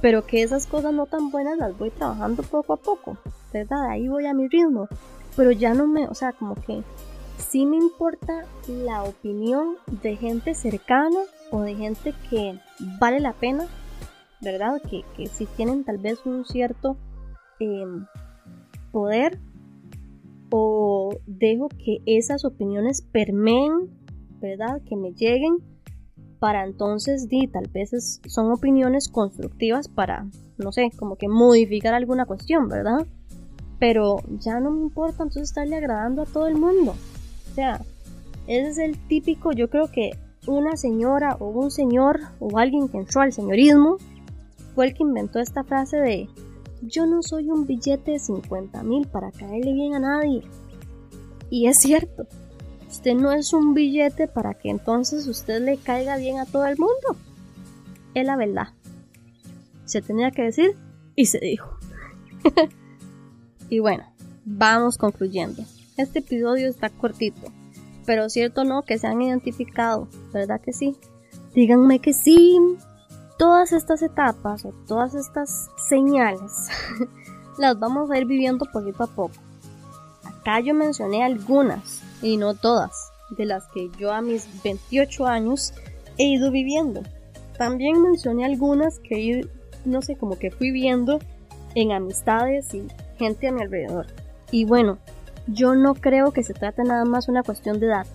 pero 0.00 0.26
que 0.26 0.42
esas 0.42 0.66
cosas 0.66 0.92
no 0.92 1.06
tan 1.06 1.30
buenas 1.30 1.58
las 1.58 1.78
voy 1.78 1.90
trabajando 1.90 2.42
poco 2.42 2.74
a 2.74 2.76
poco, 2.76 3.16
¿verdad? 3.52 3.88
Ahí 3.88 4.08
voy 4.08 4.26
a 4.26 4.34
mi 4.34 4.48
ritmo, 4.48 4.88
pero 5.36 5.52
ya 5.52 5.74
no 5.74 5.86
me, 5.86 6.06
o 6.08 6.14
sea, 6.14 6.32
como 6.32 6.54
que 6.54 6.82
sí 7.38 7.64
me 7.64 7.76
importa 7.76 8.44
la 8.66 9.04
opinión 9.04 9.76
de 10.02 10.16
gente 10.16 10.54
cercana 10.54 11.20
o 11.50 11.60
de 11.62 11.74
gente 11.74 12.14
que 12.28 12.58
vale 13.00 13.20
la 13.20 13.32
pena, 13.32 13.66
¿verdad? 14.40 14.80
Que, 14.88 15.02
que 15.16 15.26
sí 15.26 15.46
tienen 15.56 15.84
tal 15.84 15.98
vez 15.98 16.24
un 16.24 16.44
cierto 16.44 16.96
em, 17.58 18.06
poder 18.92 19.38
o 20.50 21.16
dejo 21.26 21.68
que 21.68 21.98
esas 22.06 22.44
opiniones 22.44 23.02
permeen, 23.02 23.90
¿verdad? 24.40 24.80
Que 24.88 24.96
me 24.96 25.12
lleguen 25.12 25.58
para 26.38 26.64
entonces 26.64 27.28
di 27.28 27.46
tal 27.46 27.68
vez 27.68 28.20
son 28.26 28.52
opiniones 28.52 29.08
constructivas 29.08 29.88
para 29.88 30.26
no 30.58 30.72
sé 30.72 30.90
como 30.96 31.16
que 31.16 31.28
modificar 31.28 31.94
alguna 31.94 32.26
cuestión 32.26 32.68
verdad 32.68 33.06
pero 33.78 34.18
ya 34.38 34.60
no 34.60 34.70
me 34.70 34.82
importa 34.82 35.22
entonces 35.22 35.50
estarle 35.50 35.76
agradando 35.76 36.22
a 36.22 36.26
todo 36.26 36.46
el 36.46 36.56
mundo 36.56 36.94
o 37.50 37.54
sea 37.54 37.80
ese 38.46 38.68
es 38.68 38.78
el 38.78 38.98
típico 39.08 39.52
yo 39.52 39.68
creo 39.70 39.90
que 39.90 40.12
una 40.46 40.76
señora 40.76 41.36
o 41.40 41.48
un 41.48 41.70
señor 41.70 42.20
o 42.38 42.58
alguien 42.58 42.88
que 42.88 42.98
entró 42.98 43.22
al 43.22 43.32
señorismo 43.32 43.96
fue 44.76 44.86
el 44.86 44.94
que 44.94 45.02
inventó 45.02 45.40
esta 45.40 45.64
frase 45.64 45.96
de 45.96 46.28
yo 46.82 47.04
no 47.06 47.24
soy 47.24 47.50
un 47.50 47.66
billete 47.66 48.12
de 48.12 48.18
50 48.20 48.84
mil 48.84 49.08
para 49.08 49.32
caerle 49.32 49.72
bien 49.72 49.94
a 49.94 49.98
nadie 49.98 50.42
y 51.50 51.66
es 51.66 51.78
cierto 51.78 52.28
Usted 52.96 53.14
no 53.14 53.32
es 53.32 53.52
un 53.52 53.74
billete 53.74 54.28
para 54.28 54.54
que 54.54 54.70
entonces 54.70 55.26
usted 55.26 55.60
le 55.60 55.76
caiga 55.76 56.16
bien 56.16 56.38
a 56.38 56.46
todo 56.46 56.66
el 56.66 56.78
mundo. 56.78 57.16
Es 58.14 58.24
la 58.24 58.36
verdad. 58.36 58.68
Se 59.84 60.02
tenía 60.02 60.30
que 60.30 60.42
decir 60.42 60.76
y 61.14 61.26
se 61.26 61.38
dijo. 61.38 61.76
y 63.68 63.80
bueno, 63.80 64.04
vamos 64.44 64.98
concluyendo. 64.98 65.62
Este 65.96 66.20
episodio 66.20 66.68
está 66.68 66.90
cortito, 66.90 67.52
pero 68.04 68.28
cierto 68.28 68.64
no 68.64 68.82
que 68.82 68.98
se 68.98 69.06
han 69.06 69.20
identificado, 69.20 70.08
¿verdad 70.32 70.60
que 70.60 70.72
sí? 70.72 70.96
Díganme 71.54 71.98
que 71.98 72.12
sí. 72.12 72.58
Todas 73.38 73.72
estas 73.72 74.02
etapas 74.02 74.64
o 74.64 74.72
todas 74.86 75.14
estas 75.14 75.68
señales 75.88 76.68
las 77.58 77.78
vamos 77.78 78.10
a 78.10 78.18
ir 78.18 78.24
viviendo 78.24 78.64
poquito 78.72 79.04
a 79.04 79.06
poco. 79.08 79.34
Acá 80.24 80.60
yo 80.60 80.74
mencioné 80.74 81.22
algunas, 81.22 82.02
y 82.22 82.36
no 82.36 82.54
todas, 82.54 83.12
de 83.36 83.44
las 83.44 83.66
que 83.68 83.90
yo 83.98 84.12
a 84.12 84.22
mis 84.22 84.48
28 84.62 85.26
años 85.26 85.74
he 86.18 86.24
ido 86.24 86.50
viviendo. 86.50 87.02
También 87.58 88.02
mencioné 88.02 88.44
algunas 88.44 88.98
que 89.00 89.48
no 89.84 90.02
sé, 90.02 90.16
como 90.16 90.38
que 90.38 90.50
fui 90.50 90.70
viendo 90.70 91.18
en 91.74 91.92
amistades 91.92 92.72
y 92.74 92.86
gente 93.18 93.48
a 93.48 93.52
mi 93.52 93.62
alrededor. 93.62 94.06
Y 94.50 94.64
bueno, 94.64 94.98
yo 95.46 95.74
no 95.74 95.94
creo 95.94 96.32
que 96.32 96.42
se 96.42 96.54
trate 96.54 96.82
nada 96.82 97.04
más 97.04 97.28
una 97.28 97.42
cuestión 97.42 97.78
de 97.80 97.86
edad. 97.86 98.06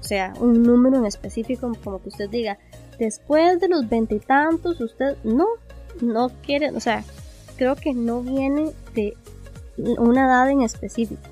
O 0.00 0.04
sea, 0.04 0.32
un 0.40 0.62
número 0.62 0.96
en 0.96 1.06
específico, 1.06 1.70
como 1.84 2.02
que 2.02 2.08
usted 2.08 2.30
diga, 2.30 2.58
después 2.98 3.60
de 3.60 3.68
los 3.68 3.88
veintitantos, 3.88 4.80
usted 4.80 5.16
no, 5.24 5.46
no 6.00 6.30
quiere, 6.42 6.70
o 6.70 6.80
sea, 6.80 7.04
creo 7.56 7.76
que 7.76 7.94
no 7.94 8.22
viene 8.22 8.72
de 8.94 9.16
una 9.76 10.26
edad 10.26 10.50
en 10.50 10.62
específico 10.62 11.22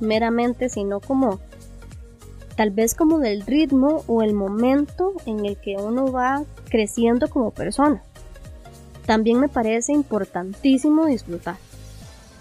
meramente, 0.00 0.68
sino 0.68 1.00
como 1.00 1.40
tal 2.56 2.70
vez 2.70 2.94
como 2.94 3.18
del 3.18 3.42
ritmo 3.42 4.04
o 4.06 4.22
el 4.22 4.34
momento 4.34 5.12
en 5.26 5.44
el 5.44 5.56
que 5.56 5.76
uno 5.76 6.10
va 6.10 6.42
creciendo 6.68 7.28
como 7.28 7.50
persona. 7.50 8.02
También 9.06 9.40
me 9.40 9.48
parece 9.48 9.92
importantísimo 9.92 11.06
disfrutar. 11.06 11.56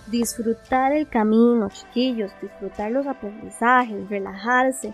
Disfrutar 0.07 0.93
el 0.93 1.07
camino, 1.07 1.69
chiquillos, 1.69 2.32
disfrutar 2.41 2.91
los 2.91 3.05
aprendizajes, 3.07 4.09
relajarse, 4.09 4.93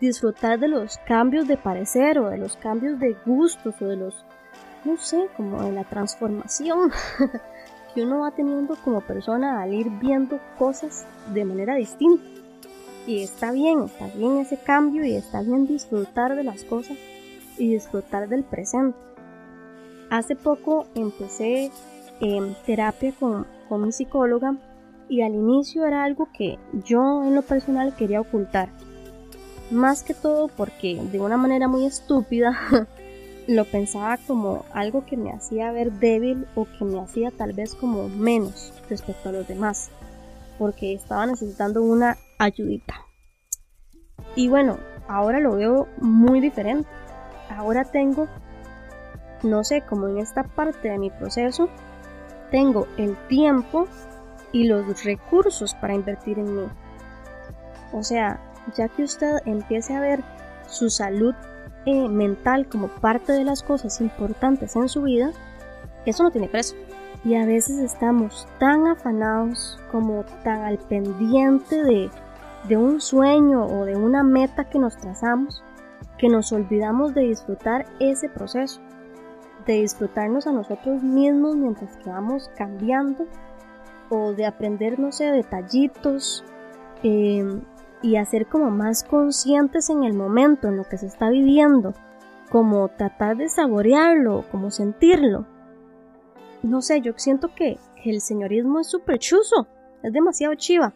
disfrutar 0.00 0.58
de 0.58 0.68
los 0.68 0.98
cambios 1.06 1.48
de 1.48 1.56
parecer 1.56 2.18
o 2.18 2.28
de 2.28 2.38
los 2.38 2.56
cambios 2.56 2.98
de 3.00 3.16
gustos 3.24 3.74
o 3.80 3.86
de 3.86 3.96
los, 3.96 4.14
no 4.84 4.96
sé, 4.96 5.28
como 5.36 5.62
de 5.62 5.72
la 5.72 5.84
transformación 5.84 6.90
que 7.94 8.02
uno 8.02 8.20
va 8.20 8.30
teniendo 8.30 8.76
como 8.84 9.00
persona 9.00 9.62
al 9.62 9.72
ir 9.72 9.88
viendo 10.00 10.38
cosas 10.58 11.06
de 11.32 11.44
manera 11.44 11.74
distinta. 11.76 12.24
Y 13.06 13.22
está 13.22 13.52
bien, 13.52 13.84
está 13.84 14.08
bien 14.08 14.38
ese 14.38 14.58
cambio 14.58 15.04
y 15.04 15.14
está 15.14 15.40
bien 15.40 15.66
disfrutar 15.66 16.34
de 16.34 16.42
las 16.42 16.64
cosas 16.64 16.96
y 17.56 17.72
disfrutar 17.72 18.28
del 18.28 18.44
presente. 18.44 18.98
Hace 20.10 20.36
poco 20.36 20.86
empecé 20.94 21.70
en 22.20 22.54
terapia 22.66 23.12
con, 23.18 23.46
con 23.68 23.82
mi 23.82 23.92
psicóloga 23.92 24.56
y 25.08 25.22
al 25.22 25.34
inicio 25.34 25.86
era 25.86 26.04
algo 26.04 26.28
que 26.36 26.58
yo 26.84 27.22
en 27.24 27.34
lo 27.34 27.42
personal 27.42 27.94
quería 27.94 28.20
ocultar 28.20 28.68
más 29.70 30.02
que 30.02 30.14
todo 30.14 30.48
porque 30.48 31.00
de 31.10 31.20
una 31.20 31.36
manera 31.36 31.68
muy 31.68 31.86
estúpida 31.86 32.58
lo 33.46 33.64
pensaba 33.64 34.18
como 34.26 34.64
algo 34.72 35.04
que 35.06 35.16
me 35.16 35.32
hacía 35.32 35.72
ver 35.72 35.92
débil 35.92 36.46
o 36.54 36.66
que 36.66 36.84
me 36.84 37.00
hacía 37.00 37.30
tal 37.30 37.52
vez 37.52 37.74
como 37.74 38.08
menos 38.08 38.72
respecto 38.88 39.28
a 39.28 39.32
los 39.32 39.48
demás, 39.48 39.90
porque 40.58 40.94
estaba 40.94 41.26
necesitando 41.26 41.82
una 41.82 42.16
ayudita. 42.38 42.94
Y 44.34 44.48
bueno, 44.48 44.78
ahora 45.08 45.40
lo 45.40 45.56
veo 45.56 45.88
muy 45.98 46.40
diferente. 46.40 46.88
Ahora 47.48 47.84
tengo, 47.84 48.26
no 49.42 49.64
sé, 49.64 49.82
como 49.82 50.08
en 50.08 50.18
esta 50.18 50.42
parte 50.42 50.88
de 50.88 50.98
mi 50.98 51.10
proceso, 51.10 51.68
tengo 52.50 52.86
el 52.96 53.16
tiempo 53.28 53.86
y 54.52 54.64
los 54.64 55.04
recursos 55.04 55.74
para 55.74 55.94
invertir 55.94 56.38
en 56.38 56.56
mí. 56.56 56.68
O 57.92 58.02
sea, 58.02 58.40
ya 58.74 58.88
que 58.88 59.04
usted 59.04 59.38
empiece 59.44 59.94
a 59.94 60.00
ver 60.00 60.22
su 60.68 60.90
salud 60.90 61.34
eh, 61.84 62.08
mental 62.08 62.68
como 62.68 62.88
parte 62.88 63.32
de 63.32 63.44
las 63.44 63.62
cosas 63.62 64.00
importantes 64.00 64.74
en 64.76 64.88
su 64.88 65.02
vida, 65.02 65.30
eso 66.04 66.22
no 66.22 66.30
tiene 66.30 66.48
precio. 66.48 66.78
Y 67.24 67.34
a 67.34 67.46
veces 67.46 67.78
estamos 67.78 68.46
tan 68.58 68.86
afanados 68.86 69.78
como 69.90 70.24
tan 70.44 70.60
al 70.62 70.78
pendiente 70.78 71.82
de, 71.82 72.10
de 72.68 72.76
un 72.76 73.00
sueño 73.00 73.66
o 73.66 73.84
de 73.84 73.96
una 73.96 74.22
meta 74.22 74.64
que 74.64 74.78
nos 74.78 74.96
trazamos 74.96 75.64
que 76.18 76.28
nos 76.28 76.52
olvidamos 76.52 77.14
de 77.14 77.22
disfrutar 77.22 77.86
ese 78.00 78.28
proceso, 78.28 78.80
de 79.66 79.80
disfrutarnos 79.80 80.46
a 80.46 80.52
nosotros 80.52 81.02
mismos 81.02 81.56
mientras 81.56 81.96
que 81.98 82.10
vamos 82.10 82.50
cambiando 82.56 83.26
o 84.08 84.32
de 84.32 84.46
aprender, 84.46 84.98
no 84.98 85.12
sé, 85.12 85.24
detallitos, 85.26 86.44
eh, 87.02 87.60
y 88.02 88.16
hacer 88.16 88.46
como 88.46 88.70
más 88.70 89.04
conscientes 89.04 89.90
en 89.90 90.04
el 90.04 90.14
momento, 90.14 90.68
en 90.68 90.76
lo 90.76 90.84
que 90.84 90.98
se 90.98 91.06
está 91.06 91.30
viviendo, 91.30 91.94
como 92.50 92.88
tratar 92.88 93.36
de 93.36 93.48
saborearlo, 93.48 94.44
como 94.50 94.70
sentirlo. 94.70 95.46
No 96.62 96.82
sé, 96.82 97.00
yo 97.00 97.12
siento 97.16 97.54
que, 97.54 97.78
el 98.04 98.20
señorismo 98.20 98.78
es 98.78 98.88
súper 98.88 99.18
chuzo, 99.18 99.66
es 100.02 100.12
demasiado 100.12 100.54
chiva. 100.54 100.94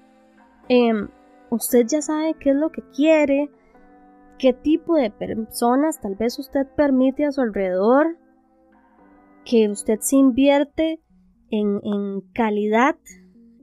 Em, 0.68 1.08
usted 1.50 1.84
ya 1.86 2.00
sabe 2.02 2.34
qué 2.34 2.50
es 2.50 2.56
lo 2.56 2.70
que 2.70 2.82
quiere, 2.94 3.50
qué 4.38 4.52
tipo 4.52 4.94
de 4.94 5.10
personas 5.10 6.00
tal 6.00 6.14
vez 6.14 6.38
usted 6.38 6.66
permite 6.76 7.24
a 7.24 7.32
su 7.32 7.40
alrededor, 7.40 8.16
que 9.44 9.68
usted 9.68 9.98
se 10.00 10.16
invierte 10.16 11.00
en, 11.50 12.20
calidad 12.32 12.96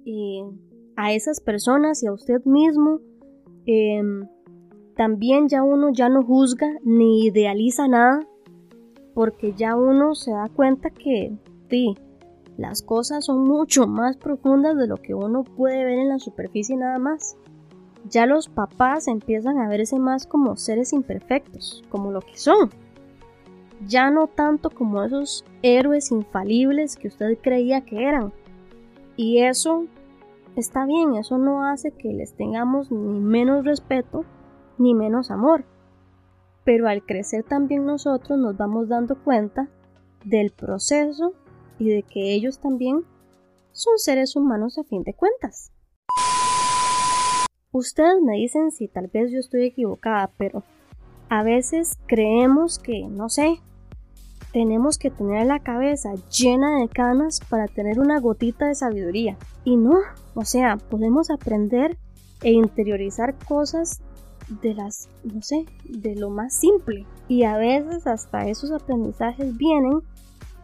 eh, 0.05 0.43
a 0.97 1.13
esas 1.13 1.39
personas 1.39 2.03
y 2.03 2.07
a 2.07 2.11
usted 2.11 2.43
mismo 2.43 2.99
Em, 3.67 4.27
también 4.95 5.49
ya 5.49 5.61
uno 5.61 5.91
ya 5.91 6.07
no 6.07 6.23
juzga 6.23 6.71
ni 6.83 7.25
idealiza 7.25 7.87
nada 7.87 8.21
porque 9.13 9.53
ya 9.53 9.75
uno 9.75 10.15
se 10.15 10.31
da 10.31 10.47
cuenta 10.47 10.89
que 10.89 11.33
sí, 11.69 11.95
las 12.57 12.81
cosas 12.81 13.25
son 13.25 13.43
mucho 13.43 13.85
más 13.85 14.15
profundas 14.15 14.77
de 14.77 14.87
lo 14.87 14.97
que 14.97 15.13
uno 15.13 15.43
puede 15.43 15.83
ver 15.83 15.99
en 15.99 16.09
la 16.09 16.17
superficie 16.17 16.77
nada 16.77 16.97
más. 16.97 17.35
Ya 18.09 18.25
los 18.25 18.47
papás 18.47 19.07
empiezan 19.07 19.59
a 19.59 19.67
verse 19.67 19.99
más 19.99 20.25
como 20.25 20.55
seres 20.55 20.93
imperfectos, 20.93 21.83
como 21.89 22.11
lo 22.11 22.21
que 22.21 22.37
son. 22.37 22.69
Ya 23.85 24.09
no 24.09 24.27
tanto 24.27 24.69
como 24.69 25.03
esos 25.03 25.43
héroes 25.61 26.11
infalibles 26.11 26.95
que 26.95 27.09
usted 27.09 27.37
creía 27.41 27.81
que 27.81 28.05
eran. 28.05 28.31
Y 29.17 29.39
eso 29.39 29.87
está 30.59 30.85
bien, 30.85 31.15
eso 31.15 31.37
no 31.37 31.65
hace 31.65 31.91
que 31.91 32.09
les 32.09 32.35
tengamos 32.35 32.91
ni 32.91 33.19
menos 33.19 33.65
respeto 33.65 34.25
ni 34.77 34.93
menos 34.93 35.31
amor. 35.31 35.65
Pero 36.63 36.87
al 36.87 37.05
crecer 37.05 37.43
también 37.43 37.85
nosotros 37.85 38.37
nos 38.37 38.57
vamos 38.57 38.89
dando 38.89 39.15
cuenta 39.23 39.69
del 40.25 40.51
proceso 40.51 41.33
y 41.79 41.89
de 41.89 42.03
que 42.03 42.33
ellos 42.33 42.59
también 42.59 43.05
son 43.71 43.97
seres 43.97 44.35
humanos 44.35 44.77
a 44.77 44.83
fin 44.83 45.03
de 45.03 45.13
cuentas. 45.13 45.71
Ustedes 47.71 48.21
me 48.21 48.37
dicen 48.37 48.71
si 48.71 48.87
tal 48.87 49.07
vez 49.07 49.31
yo 49.31 49.39
estoy 49.39 49.65
equivocada, 49.65 50.31
pero 50.37 50.63
a 51.29 51.43
veces 51.43 51.99
creemos 52.07 52.79
que, 52.79 53.07
no 53.07 53.29
sé, 53.29 53.61
tenemos 54.51 54.97
que 54.97 55.11
tener 55.11 55.45
la 55.45 55.59
cabeza 55.59 56.13
llena 56.29 56.79
de 56.79 56.87
canas 56.87 57.39
para 57.49 57.67
tener 57.67 57.99
una 57.99 58.19
gotita 58.19 58.67
de 58.67 58.75
sabiduría. 58.75 59.37
Y 59.63 59.75
no, 59.75 59.99
o 60.35 60.45
sea, 60.45 60.77
podemos 60.77 61.29
aprender 61.29 61.97
e 62.41 62.51
interiorizar 62.51 63.35
cosas 63.37 64.01
de 64.61 64.73
las, 64.73 65.09
no 65.23 65.41
sé, 65.41 65.65
de 65.83 66.15
lo 66.15 66.29
más 66.29 66.55
simple. 66.55 67.05
Y 67.27 67.43
a 67.43 67.57
veces 67.57 68.07
hasta 68.07 68.47
esos 68.47 68.71
aprendizajes 68.71 69.57
vienen 69.57 70.01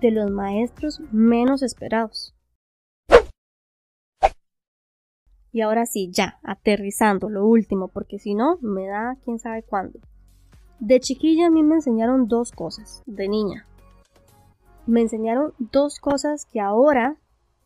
de 0.02 0.12
los 0.12 0.32
maestros 0.32 1.02
menos 1.12 1.62
esperados. 1.62 2.34
Y 5.52 5.62
ahora 5.62 5.86
sí, 5.86 6.10
ya, 6.12 6.40
aterrizando, 6.42 7.30
lo 7.30 7.46
último, 7.46 7.90
porque 7.90 8.18
si 8.18 8.34
no, 8.34 8.58
me 8.62 8.88
da 8.88 9.18
quién 9.24 9.38
sabe 9.38 9.62
cuándo. 9.62 10.00
De 10.80 11.00
chiquilla 11.00 11.48
a 11.48 11.52
mí 11.52 11.62
me 11.62 11.76
enseñaron 11.76 12.28
dos 12.28 12.52
cosas, 12.52 13.04
de 13.06 13.28
niña 13.28 13.68
me 14.86 15.02
enseñaron 15.02 15.54
dos 15.58 16.00
cosas 16.00 16.46
que 16.46 16.60
ahora 16.60 17.18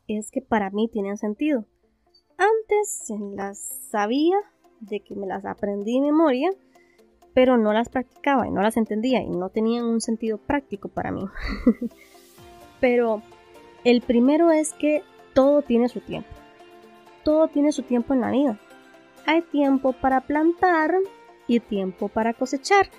es 0.07 0.31
que 0.31 0.41
para 0.41 0.69
mí 0.69 0.87
tienen 0.87 1.17
sentido. 1.17 1.65
Antes 2.37 3.09
las 3.35 3.57
sabía 3.89 4.37
de 4.79 4.99
que 4.99 5.15
me 5.15 5.25
las 5.25 5.45
aprendí 5.45 5.95
de 5.95 6.05
memoria, 6.05 6.51
pero 7.33 7.57
no 7.57 7.73
las 7.73 7.89
practicaba 7.89 8.47
y 8.47 8.51
no 8.51 8.61
las 8.61 8.77
entendía 8.77 9.21
y 9.21 9.29
no 9.29 9.49
tenían 9.49 9.85
un 9.85 10.01
sentido 10.01 10.37
práctico 10.37 10.89
para 10.89 11.11
mí. 11.11 11.25
pero 12.79 13.21
el 13.83 14.01
primero 14.01 14.51
es 14.51 14.73
que 14.73 15.03
todo 15.33 15.61
tiene 15.61 15.89
su 15.89 16.01
tiempo. 16.01 16.29
Todo 17.23 17.47
tiene 17.47 17.71
su 17.71 17.83
tiempo 17.83 18.13
en 18.13 18.21
la 18.21 18.31
vida. 18.31 18.59
Hay 19.25 19.41
tiempo 19.41 19.93
para 19.93 20.21
plantar 20.21 20.93
y 21.47 21.59
tiempo 21.59 22.07
para 22.07 22.33
cosechar. 22.33 22.89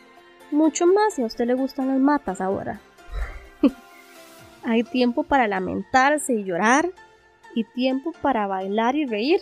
Mucho 0.50 0.86
más 0.86 1.14
si 1.14 1.22
a 1.22 1.26
usted 1.26 1.46
le 1.46 1.54
gustan 1.54 1.88
las 1.88 1.98
matas 1.98 2.40
ahora. 2.40 2.80
Hay 4.64 4.82
tiempo 4.82 5.22
para 5.22 5.46
lamentarse 5.46 6.34
y 6.34 6.44
llorar 6.44 6.90
y 7.54 7.64
tiempo 7.64 8.12
para 8.20 8.46
bailar 8.46 8.96
y 8.96 9.06
reír. 9.06 9.40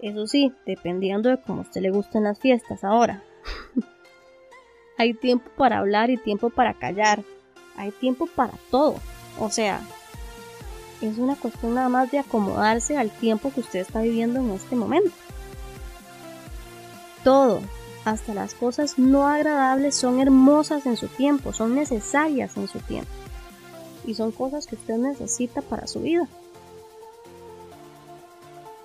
Eso 0.00 0.26
sí, 0.26 0.52
dependiendo 0.66 1.28
de 1.28 1.40
cómo 1.40 1.60
a 1.60 1.62
usted 1.62 1.80
le 1.80 1.90
gusten 1.90 2.24
las 2.24 2.38
fiestas 2.38 2.84
ahora. 2.84 3.22
Hay 4.98 5.14
tiempo 5.14 5.50
para 5.56 5.78
hablar 5.78 6.10
y 6.10 6.16
tiempo 6.16 6.50
para 6.50 6.74
callar. 6.74 7.22
Hay 7.76 7.90
tiempo 7.90 8.26
para 8.26 8.52
todo. 8.70 8.96
O 9.38 9.50
sea, 9.50 9.80
es 11.00 11.18
una 11.18 11.36
cuestión 11.36 11.74
nada 11.74 11.88
más 11.88 12.10
de 12.10 12.18
acomodarse 12.18 12.96
al 12.96 13.10
tiempo 13.10 13.52
que 13.52 13.60
usted 13.60 13.80
está 13.80 14.00
viviendo 14.00 14.40
en 14.40 14.50
este 14.50 14.76
momento. 14.76 15.10
Todo, 17.22 17.60
hasta 18.04 18.34
las 18.34 18.54
cosas 18.54 18.98
no 18.98 19.26
agradables, 19.26 19.94
son 19.94 20.20
hermosas 20.20 20.86
en 20.86 20.96
su 20.96 21.08
tiempo, 21.08 21.52
son 21.52 21.74
necesarias 21.74 22.56
en 22.56 22.68
su 22.68 22.78
tiempo 22.80 23.10
y 24.06 24.14
son 24.14 24.32
cosas 24.32 24.66
que 24.66 24.76
usted 24.76 24.96
necesita 24.96 25.62
para 25.62 25.86
su 25.86 26.00
vida. 26.00 26.28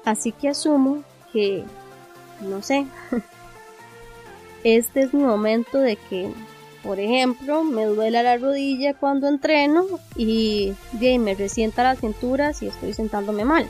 Así 0.04 0.32
que 0.32 0.50
asumo 0.50 1.04
que, 1.32 1.64
no 2.42 2.62
sé, 2.62 2.88
este 4.64 5.02
es 5.02 5.14
mi 5.14 5.24
momento 5.24 5.78
de 5.78 5.96
que, 5.96 6.32
por 6.84 7.00
ejemplo, 7.00 7.64
me 7.64 7.86
duele 7.86 8.24
la 8.24 8.38
rodilla 8.38 8.96
cuando 8.96 9.28
entreno 9.28 9.86
y 10.16 10.74
de 10.94 11.20
me 11.20 11.36
resienta 11.36 11.84
la 11.84 11.96
cintura 11.96 12.54
si 12.54 12.68
estoy 12.68 12.94
sentándome 12.94 13.46
mal, 13.46 13.68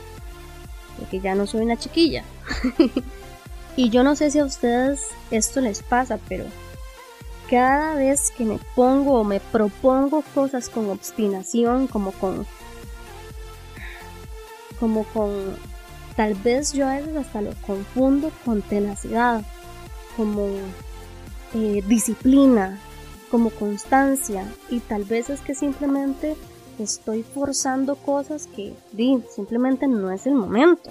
porque 0.98 1.20
ya 1.20 1.34
no 1.34 1.46
soy 1.46 1.62
una 1.62 1.76
chiquilla. 1.76 2.24
Y 3.76 3.88
yo 3.88 4.02
no 4.02 4.16
sé 4.16 4.30
si 4.30 4.38
a 4.38 4.44
ustedes 4.44 5.08
esto 5.30 5.60
les 5.60 5.82
pasa, 5.82 6.18
pero 6.28 6.44
cada 7.52 7.96
vez 7.96 8.30
que 8.30 8.46
me 8.46 8.58
pongo 8.74 9.20
o 9.20 9.24
me 9.24 9.38
propongo 9.38 10.24
cosas 10.34 10.70
con 10.70 10.88
obstinación, 10.88 11.86
como 11.86 12.12
con 12.12 12.46
como 14.80 15.04
con 15.04 15.54
tal 16.16 16.32
vez 16.32 16.72
yo 16.72 16.88
a 16.88 16.94
veces 16.94 17.14
hasta 17.14 17.42
lo 17.42 17.52
confundo 17.66 18.32
con 18.46 18.62
tenacidad, 18.62 19.42
como 20.16 20.48
eh, 21.52 21.84
disciplina, 21.86 22.78
como 23.30 23.50
constancia 23.50 24.50
y 24.70 24.80
tal 24.80 25.04
vez 25.04 25.28
es 25.28 25.42
que 25.42 25.54
simplemente 25.54 26.36
estoy 26.78 27.22
forzando 27.22 27.96
cosas 27.96 28.46
que 28.46 28.74
di, 28.92 29.22
simplemente 29.28 29.88
no 29.88 30.10
es 30.10 30.26
el 30.26 30.36
momento. 30.36 30.88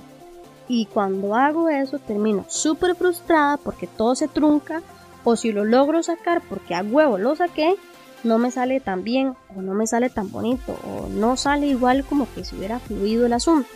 Y 0.67 0.85
cuando 0.85 1.33
hago 1.33 1.69
eso 1.69 1.97
termino 1.97 2.45
súper 2.49 2.95
frustrada 2.95 3.57
porque 3.57 3.87
todo 3.87 4.13
se 4.13 4.27
trunca 4.27 4.83
o 5.23 5.35
si 5.35 5.51
lo 5.51 5.65
logro 5.65 6.03
sacar 6.03 6.41
porque 6.41 6.75
a 6.75 6.81
huevo 6.81 7.17
lo 7.17 7.35
saqué, 7.35 7.75
no 8.23 8.37
me 8.37 8.51
sale 8.51 8.79
tan 8.79 9.03
bien 9.03 9.35
o 9.55 9.61
no 9.61 9.73
me 9.73 9.87
sale 9.87 10.09
tan 10.09 10.31
bonito 10.31 10.77
o 10.87 11.07
no 11.07 11.37
sale 11.37 11.67
igual 11.67 12.05
como 12.05 12.31
que 12.33 12.43
si 12.43 12.55
hubiera 12.55 12.79
fluido 12.79 13.25
el 13.25 13.33
asunto. 13.33 13.69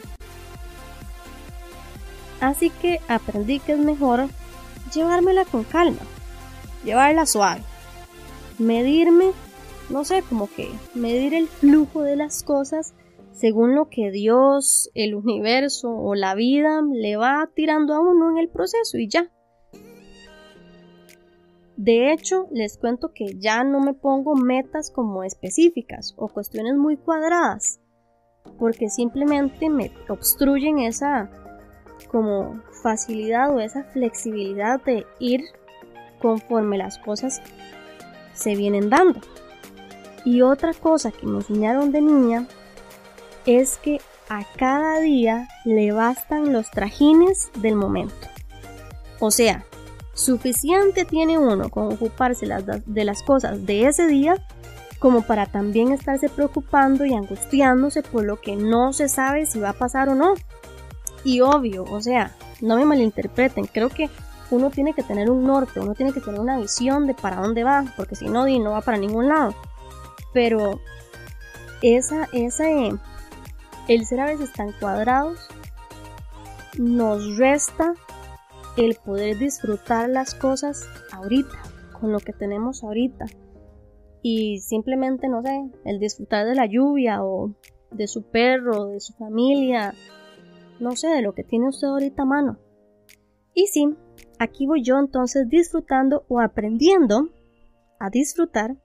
Así 2.41 2.69
que 2.69 2.99
aprendí 3.07 3.59
que 3.59 3.73
es 3.73 3.79
mejor 3.79 4.27
llevármela 4.93 5.45
con 5.45 5.63
calma, 5.63 6.01
llevarla 6.83 7.25
suave, 7.25 7.61
medirme, 8.59 9.31
no 9.89 10.05
sé, 10.05 10.23
como 10.27 10.47
que 10.47 10.69
medir 10.93 11.33
el 11.33 11.47
flujo 11.47 12.01
de 12.01 12.15
las 12.15 12.43
cosas 12.43 12.93
según 13.35 13.75
lo 13.75 13.89
que 13.89 14.11
Dios, 14.11 14.89
el 14.93 15.13
universo 15.13 15.89
o 15.89 16.15
la 16.15 16.35
vida 16.35 16.81
le 16.81 17.17
va 17.17 17.49
tirando 17.53 17.93
a 17.93 17.99
uno 17.99 18.31
en 18.31 18.37
el 18.37 18.47
proceso 18.47 18.97
y 18.97 19.09
ya. 19.09 19.29
De 21.78 22.13
hecho, 22.13 22.47
les 22.51 22.78
cuento 22.78 23.11
que 23.13 23.38
ya 23.38 23.63
no 23.63 23.82
me 23.82 23.93
pongo 23.93 24.36
metas 24.36 24.91
como 24.91 25.23
específicas 25.23 26.13
o 26.17 26.30
cuestiones 26.30 26.76
muy 26.76 26.95
cuadradas, 26.95 27.82
porque 28.57 28.89
simplemente 28.89 29.69
me 29.69 29.91
obstruyen 30.07 30.80
esa 30.80 31.30
como 32.09 32.61
facilidad 32.82 33.53
o 33.53 33.59
esa 33.59 33.84
flexibilidad 33.86 34.82
de 34.84 35.05
ir 35.19 35.41
conforme 36.21 36.78
las 36.78 36.97
cosas 36.97 37.41
se 38.34 38.55
vienen 38.55 38.89
dando. 38.89 39.19
Y 40.23 40.41
otra 40.41 40.73
cosa 40.73 41.11
que 41.11 41.28
me 41.28 41.38
enseñaron 41.38 41.91
de 41.91 42.01
niña 42.01 42.47
es 43.45 43.78
que 43.78 43.99
a 44.30 44.43
cada 44.57 44.99
día 44.99 45.47
le 45.65 45.91
bastan 45.91 46.51
los 46.51 46.71
trajines 46.71 47.51
del 47.57 47.76
momento. 47.76 48.28
O 49.19 49.30
sea, 49.30 49.65
suficiente 50.16 51.05
tiene 51.05 51.38
uno 51.38 51.70
con 51.70 51.93
ocuparse 51.93 52.47
de 52.47 53.05
las 53.05 53.22
cosas 53.22 53.66
de 53.66 53.86
ese 53.86 54.07
día 54.07 54.41
como 54.97 55.22
para 55.22 55.45
también 55.45 55.91
estarse 55.91 56.30
preocupando 56.30 57.05
y 57.05 57.13
angustiándose 57.13 58.01
por 58.01 58.24
lo 58.24 58.41
que 58.41 58.55
no 58.55 58.93
se 58.93 59.09
sabe 59.09 59.45
si 59.45 59.59
va 59.59 59.70
a 59.70 59.74
pasar 59.74 60.09
o 60.09 60.16
no. 60.16 60.34
Y 61.24 61.41
obvio, 61.41 61.84
o 61.84 62.01
sea, 62.01 62.36
no 62.61 62.78
me 62.78 62.86
malinterpreten, 62.86 63.66
creo 63.66 63.89
que 63.89 64.09
uno 64.51 64.70
tiene 64.70 64.93
que 64.93 65.03
tener 65.03 65.30
un 65.30 65.43
norte, 65.43 65.80
uno 65.80 65.93
tiene 65.95 66.13
que 66.13 66.22
tener 66.22 66.39
una 66.39 66.57
visión 66.57 67.07
de 67.07 67.13
para 67.13 67.41
dónde 67.41 67.63
va, 67.63 67.86
porque 67.97 68.16
si 68.16 68.26
no, 68.26 68.47
no 68.47 68.72
va 68.72 68.82
para 68.82 68.97
ningún 68.97 69.28
lado. 69.28 69.53
Pero 70.34 70.80
esa, 71.82 72.30
esa, 72.32 72.66
el 73.88 74.05
ser 74.05 74.20
a 74.22 74.26
veces 74.26 74.53
tan 74.53 74.72
cuadrados 74.74 75.39
nos 76.78 77.38
resta 77.38 77.93
el 78.78 78.95
poder 78.95 79.38
disfrutar 79.38 80.09
las 80.09 80.36
cosas 80.36 80.88
ahorita, 81.11 81.57
con 81.99 82.11
lo 82.11 82.19
que 82.19 82.34
tenemos 82.34 82.84
ahorita. 82.84 83.26
Y 84.21 84.59
simplemente, 84.59 85.30
no 85.30 85.41
sé, 85.41 85.71
el 85.86 85.99
disfrutar 85.99 86.45
de 86.45 86.55
la 86.55 86.65
lluvia 86.65 87.23
o 87.23 87.55
de 87.91 88.07
su 88.07 88.23
perro, 88.23 88.88
de 88.88 88.99
su 88.99 89.13
familia, 89.13 89.93
no 90.80 90.95
sé, 90.95 91.07
de 91.07 91.21
lo 91.21 91.34
que 91.34 91.43
tiene 91.43 91.69
usted 91.69 91.88
ahorita 91.88 92.23
a 92.23 92.26
mano. 92.26 92.57
Y 93.53 93.67
sí, 93.67 93.95
aquí 94.39 94.65
voy 94.65 94.84
yo 94.84 94.99
entonces 94.99 95.47
disfrutando 95.47 96.26
o 96.28 96.41
aprendiendo 96.41 97.30
a 97.99 98.09
disfrutar 98.09 98.76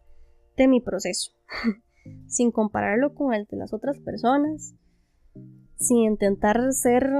de 0.56 0.68
mi 0.68 0.80
proceso, 0.80 1.32
sin 2.28 2.52
compararlo 2.52 3.14
con 3.14 3.34
el 3.34 3.46
de 3.46 3.56
las 3.56 3.72
otras 3.72 3.98
personas, 3.98 4.74
sin 5.76 5.98
intentar 5.98 6.72
ser 6.72 7.10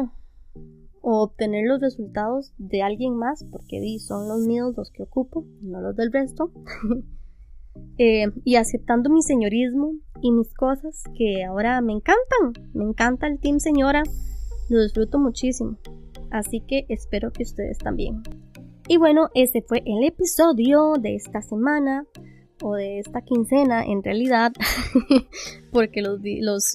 o 1.03 1.23
obtener 1.23 1.67
los 1.67 1.81
resultados 1.81 2.53
de 2.59 2.83
alguien 2.83 3.17
más, 3.17 3.45
porque 3.51 3.81
son 3.99 4.29
los 4.29 4.41
míos 4.47 4.75
los 4.77 4.91
que 4.91 5.03
ocupo, 5.03 5.45
no 5.63 5.81
los 5.81 5.97
del 5.97 6.13
resto. 6.13 6.53
Eh, 7.99 8.27
y 8.45 8.57
aceptando 8.57 9.11
mi 9.11 9.23
señorismo 9.23 9.95
y 10.21 10.33
mis 10.33 10.53
cosas 10.55 11.05
que 11.17 11.45
ahora 11.45 11.81
me 11.81 11.93
encantan. 11.93 12.71
Me 12.75 12.85
encanta 12.85 13.27
el 13.27 13.39
team 13.39 13.61
señora, 13.61 14.03
lo 14.69 14.83
disfruto 14.83 15.19
muchísimo. 15.19 15.79
Así 16.31 16.61
que 16.61 16.85
espero 16.89 17.33
que 17.33 17.45
ustedes 17.45 17.79
también. 17.79 18.23
Y 18.89 18.97
bueno, 18.97 19.31
este 19.35 19.63
fue 19.63 19.83
el 19.87 20.03
episodio 20.05 20.95
de 21.01 21.15
esta 21.15 21.43
semana 21.43 22.07
o 22.63 22.75
de 22.75 22.99
esta 22.99 23.23
quincena 23.23 23.85
en 23.85 24.03
realidad, 24.03 24.53
porque 25.73 26.03
los, 26.03 26.21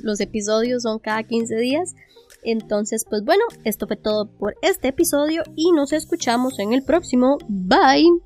los, 0.03 0.19
episodios 0.21 0.83
son 0.83 0.99
cada 0.99 1.23
15 1.23 1.55
días. 1.57 1.95
Entonces, 2.45 3.05
pues 3.09 3.23
bueno, 3.23 3.43
esto 3.63 3.87
fue 3.87 3.97
todo 3.97 4.27
por 4.27 4.55
este 4.61 4.89
episodio 4.89 5.43
y 5.55 5.71
nos 5.71 5.91
escuchamos 5.93 6.59
en 6.59 6.73
el 6.73 6.83
próximo. 6.83 7.37
Bye. 7.47 8.21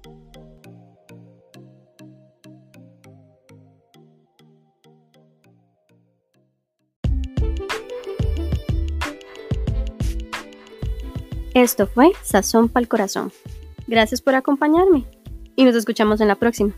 Esto 11.54 11.88
fue 11.88 12.12
Sazón 12.24 12.70
para 12.70 12.84
el 12.84 12.88
Corazón. 12.88 13.32
Gracias 13.88 14.22
por 14.22 14.36
acompañarme 14.36 15.06
y 15.56 15.64
nos 15.64 15.76
escuchamos 15.76 16.22
en 16.22 16.28
la 16.28 16.36
próxima. 16.36 16.74